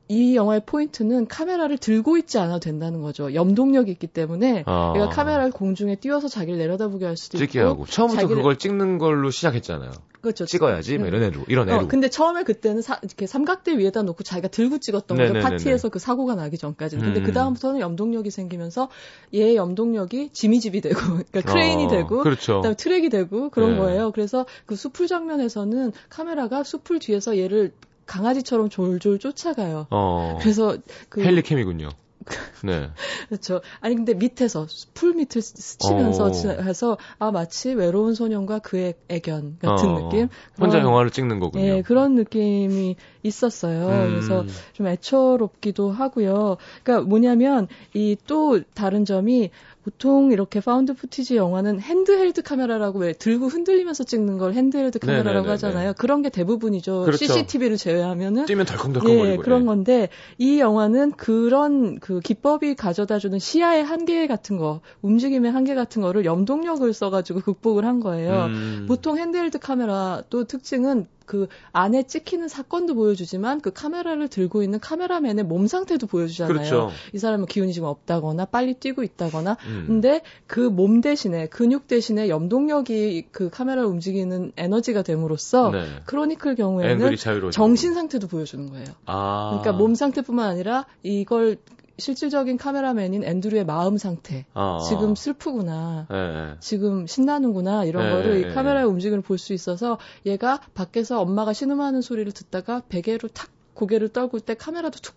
[0.08, 3.34] 이 영화의 포인트는 카메라를 들고 있지 않아도 된다는 거죠.
[3.34, 4.94] 염동력이 있기 때문에 아.
[4.96, 8.36] 얘가 카메라를 공중에 띄워서 자기를 내려다보게 할 수도 찍게 있고 하고 처음부터 자기를...
[8.42, 9.90] 그걸 찍는 걸로 시작했잖아요.
[10.20, 10.46] 그렇죠.
[10.46, 11.16] 찍어야지 뭐 네.
[11.16, 11.78] 이런 애로 이런 애로.
[11.80, 15.32] 어, 근데 처음에 그때는 사, 이렇게 삼각대 위에다 놓고 자기가 들고 찍었던 거죠.
[15.34, 17.04] 파티에서 그 사고가 나기 전까지는.
[17.04, 17.24] 근데 음.
[17.24, 18.88] 그 다음부터는 염동력이 생기면서
[19.32, 22.56] 얘의 염동력이 지미집이 되고 그러니까 크레인이 어, 되고 그렇죠.
[22.56, 23.78] 그다음에 트랙이 되고 그런 네.
[23.78, 24.10] 거예요.
[24.10, 27.72] 그래서 그 숲을 장면에서는 카메라가 숲을 뒤에서 얘를
[28.08, 29.86] 강아지처럼 졸졸 쫓아가요.
[29.90, 30.38] 어.
[30.40, 30.76] 그래서
[31.08, 31.90] 그 헬리캠이군요.
[32.64, 32.90] 네.
[33.28, 33.60] 그렇죠.
[33.80, 36.62] 아니 근데 밑에서 풀 밑을 스치면서 어.
[36.62, 40.00] 해서 아 마치 외로운 소년과 그의 애견 같은 어.
[40.02, 40.28] 느낌.
[40.60, 41.64] 혼자 그런, 영화를 찍는 거군요.
[41.64, 43.86] 예, 그런 느낌이 있었어요.
[43.88, 44.10] 음.
[44.10, 46.56] 그래서 좀 애처롭기도 하고요.
[46.82, 49.50] 그러니까 뭐냐면 이 또 다른 점이
[49.88, 55.50] 보통 이렇게 found footage 영화는 handheld 카메라라고 왜 들고 흔들리면서 찍는 걸 handheld 카메라라고 네네네네.
[55.52, 55.92] 하잖아요.
[55.96, 57.04] 그런 게 대부분이죠.
[57.04, 57.24] 그렇죠.
[57.24, 59.64] CCTV를 제외하면은 뛰면 덜컹덜컹거리고 예, 그런 예.
[59.64, 66.26] 건데 이 영화는 그런 그 기법이 가져다주는 시야의 한계 같은 거, 움직임의 한계 같은 거를
[66.26, 68.44] 염동력을 써가지고 극복을 한 거예요.
[68.44, 68.84] 음.
[68.86, 75.44] 보통 handheld 카메라 또 특징은 그 안에 찍히는 사건도 보여주지만 그 카메라를 들고 있는 카메라맨의
[75.44, 76.54] 몸 상태도 보여주잖아요.
[76.54, 76.90] 그렇죠.
[77.12, 79.58] 이 사람은 기운이 좀 없다거나 빨리 뛰고 있다거나.
[79.66, 79.84] 음.
[79.86, 85.84] 근데 그 몸 대신에 근육 대신에 염동력이 그 카메라를 움직이는 에너지가 됨으로써 네.
[86.06, 87.16] 크로니클 경우에는
[87.50, 88.86] 정신 상태도 보여주는 거예요.
[89.04, 89.58] 아.
[89.60, 91.56] 그러니까 몸 상태뿐만 아니라 이걸
[91.98, 94.46] 실질적인 카메라맨인 앤드류의 마음 상태.
[94.54, 96.06] 아, 지금 슬프구나.
[96.10, 96.56] 네.
[96.60, 97.84] 지금 신나는구나.
[97.84, 102.30] 이런 네, 거를 이 예, 카메라의 움직임을 볼 수 있어서 얘가 밖에서 엄마가 신음하는 소리를
[102.32, 105.14] 듣다가 베개로 탁 고개를 떨굴 때 카메라도 툭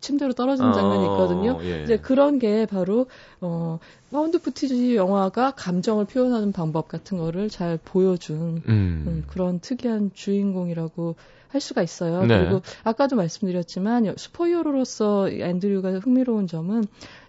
[0.00, 1.52] 침대로 떨어지는 장면이 어, 있거든요.
[1.52, 1.82] 어, 예.
[1.82, 3.06] 이제 그런 게 바로
[3.40, 3.78] 어
[4.10, 9.04] found footage 영화가 감정을 표현하는 방법 같은 거를 잘 보여준 음.
[9.06, 11.14] 음, 그런 특이한 주인공이라고
[11.48, 12.24] 할 수가 있어요.
[12.26, 12.38] 네.
[12.38, 16.84] 그리고 아까도 말씀드렸지만 슈퍼히어로로서 앤드류가 흥미로운 점은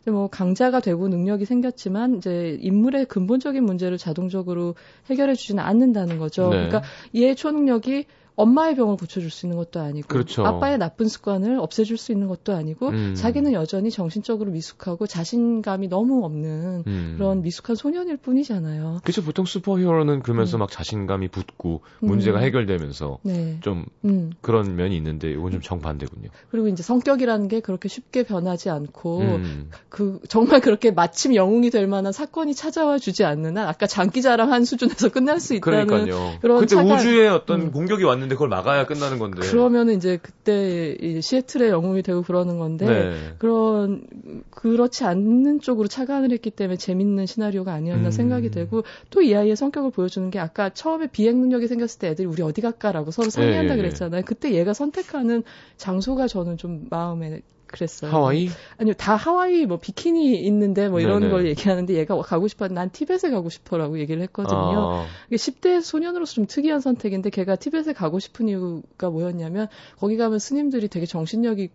[0.06, 4.76] 뭐 강자가 되고 능력이 생겼지만 이제 인물의 근본적인 문제를 자동적으로
[5.10, 6.50] 해결해 주지는 않는다는 거죠.
[6.50, 6.68] 네.
[6.68, 6.84] 그러니까
[7.16, 8.06] 얘의 초능력이
[8.36, 10.46] 엄마의 병을 고쳐줄 수 있는 것도 아니고 그렇죠.
[10.46, 13.16] 아빠의 나쁜 습관을 없애줄 수 있는 것도 아니고 음.
[13.16, 17.16] 자기는 여전히 정신적으로 미숙하고 자신감이 너무 없는 음.
[17.18, 19.00] 그런 미숙한 소년일 뿐이잖아요.
[19.04, 19.24] 그렇죠.
[19.24, 20.60] 보통 슈퍼히어로는 그러면서 음.
[20.60, 22.44] 막 자신감이 붙고 문제가 음.
[22.44, 23.58] 해결되면서 네.
[23.62, 24.32] 좀 음.
[24.42, 26.30] 그런 면이 있는데 이건 좀 정반대군요.
[26.50, 29.70] 그리고 이제 성격이라는 게 그렇게 쉽게 변하지 않고 음.
[29.90, 34.66] 그 정말 그렇게 마침 영웅이 될 만한 사건이 찾아와 주지 않는 한 아까 장기자랑 한
[34.66, 36.38] 수준에서 끝날 수 있다는 그러니까요.
[36.42, 39.42] 그런 그때 차가, 우주에 어떤 공격이 왔는데 그걸 막아야 끝나는 건데.
[39.42, 43.34] 그러면은 이제 그때 이 시애틀의 영웅이 되고 그러는 건데 네.
[43.40, 44.06] 그런
[44.52, 48.12] 그렇지 않는 쪽으로 착안을 했기 때문에 재밌는 시나리오가 아니었나 음.
[48.12, 52.28] 생각이 되고 또 이 아이의 성격을 보여주는 게 아까 처음에 비행 능력이 생겼을 때 애들이
[52.28, 53.82] 우리 어디 갈까라고 서로 상의한다 네.
[53.82, 54.24] 그랬잖아요.
[54.26, 55.44] 그때 얘가 선택하는
[55.78, 57.42] 장소가 저는 좀 마음에
[57.72, 58.12] 그랬어요.
[58.12, 58.50] 하와이?
[58.78, 61.32] 아니요, 다 하와이 뭐 비키니 있는데 뭐 이런 네네.
[61.32, 64.58] 걸 얘기하는데 얘가 가고 싶어, 난 티벳에 가고 싶어라고 얘기를 했거든요.
[64.58, 65.06] 아.
[65.28, 69.68] 이게 10대 소년으로서 좀 특이한 선택인데 걔가 티벳에 가고 싶은 이유가 뭐였냐면
[69.98, 71.70] 거기 가면 스님들이 되게 정신력이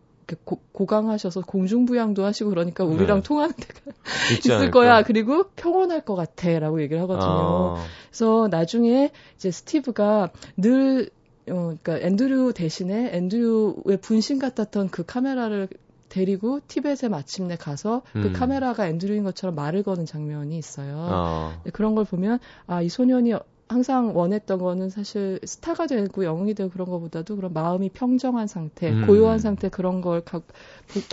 [0.45, 3.23] 고, 고강하셔서 공중부양도 하시고 그러니까 우리랑 네.
[3.23, 3.93] 통하는 데가
[4.39, 4.71] 있을 않을까?
[4.73, 5.03] 거야.
[5.03, 7.77] 그리고 평온할 것 같아 라고 얘기를 하거든요.
[7.77, 7.85] 아.
[8.11, 11.11] 그래서 나중에 이제 스티브가 늘
[11.49, 15.69] 어, 그러니까 앤드류 대신에 앤드류의 분신 같았던 그 카메라를
[16.17, 18.33] 데리고 티벳에 마침내 가서 그 음.
[18.33, 20.97] 카메라가 앤드류인 것처럼 말을 거는 장면이 있어요.
[21.11, 21.62] 어.
[21.75, 23.35] 그런 걸 보면 아 이 소년이
[23.69, 29.07] 항상 원했던 거는 사실 스타가 되고 영웅이 되고 그런 것보다도 그런 마음이 평정한 상태, 음.
[29.07, 30.41] 고요한 상태 그런 걸 가,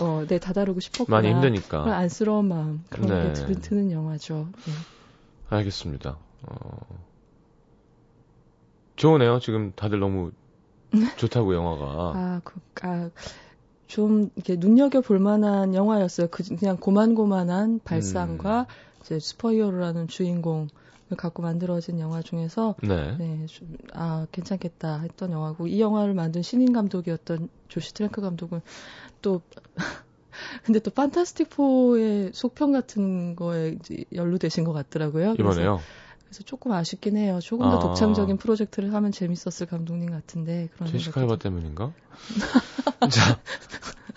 [0.00, 1.16] 어, 네, 다다르고 싶었구나.
[1.16, 1.82] 많이 힘드니까.
[1.82, 3.32] 그런 안쓰러운 마음 그런 네.
[3.46, 4.46] 게 드는 영화죠.
[4.66, 4.72] 네.
[5.50, 6.16] 알겠습니다.
[6.42, 6.78] 어...
[8.96, 9.40] 좋으네요.
[9.40, 10.30] 지금 다들 너무
[11.16, 11.84] 좋다고 영화가.
[12.14, 13.10] 아, 그, 아,
[13.94, 16.26] 좀 이렇게 눈여겨 볼 만한 영화였어요.
[16.28, 19.00] 그, 그냥 고만고만한 발상과 음.
[19.00, 20.66] 이제 슈퍼히어로라는 주인공
[21.16, 26.72] 갖고 만들어진 영화 중에서 네, 네 좀, 아 괜찮겠다 했던 영화고 이 영화를 만든 신인
[26.72, 28.62] 감독이었던 조시 트랭크 감독은
[29.22, 29.42] 또
[30.66, 35.36] 근데 또 판타스틱 포의 속편 같은 거에 이제 연루되신 것 같더라고요.
[35.38, 35.78] 이번에요.
[36.24, 37.38] 그래서, 조금 아쉽긴 해요.
[37.40, 37.78] 조금 더 아.
[37.78, 41.92] 독창적인 프로젝트를 하면 재밌었을 감독님 같은데 그런 제시카 알바 때문인가?
[43.10, 43.40] 자,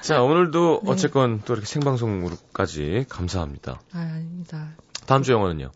[0.01, 0.91] 자 오늘도 네.
[0.91, 3.81] 어쨌건 또 이렇게 생방송으로까지 감사합니다.
[3.93, 4.75] 아, 아닙니다.
[5.05, 5.71] 다음 주 영화는요?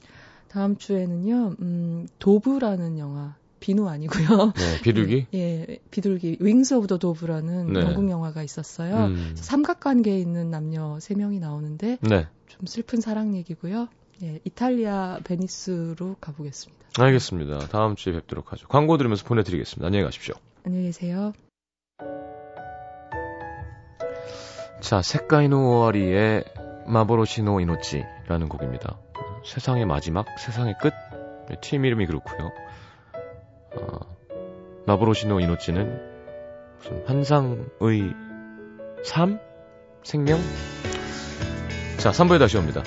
[0.50, 3.36] 다음 주에는요, 음, Dove라는 영화.
[3.62, 4.54] 비누 아니고요.
[4.56, 5.28] 네, 비둘기?
[5.36, 6.38] 예, 비둘기.
[6.40, 7.82] Wings of the Dove라는 네.
[7.82, 9.06] 영국 영화가 있었어요.
[9.06, 9.34] 음.
[9.36, 12.28] 삼각관계에 있는 남녀 3명이 나오는데 네.
[12.48, 13.88] 좀 슬픈 사랑 얘기고요.
[14.24, 16.82] 예, 이탈리아 베니스로 가보겠습니다.
[17.00, 17.60] 알겠습니다.
[17.68, 18.68] 다음 주에 뵙도록 하죠.
[18.68, 19.86] 광고 들으면서 보내드리겠습니다.
[19.86, 20.34] 안녕히 가십시오.
[20.66, 21.34] 안녕히 계세요.
[24.82, 25.02] 자,
[25.54, 26.44] 오아리의
[26.88, 28.98] 마보로시노 이노치라는 곡입니다.
[29.46, 30.92] 세상의 마지막, 세상의 끝.
[31.48, 32.52] 네, 팀 이름이 그렇고요.
[33.76, 34.00] 어,
[34.88, 36.02] 마보로시노 이노치는
[36.78, 38.14] 무슨 환상의
[39.06, 39.40] 삶?
[40.04, 40.40] 생명?
[41.98, 42.82] 자, 3부에 다시 옵니다.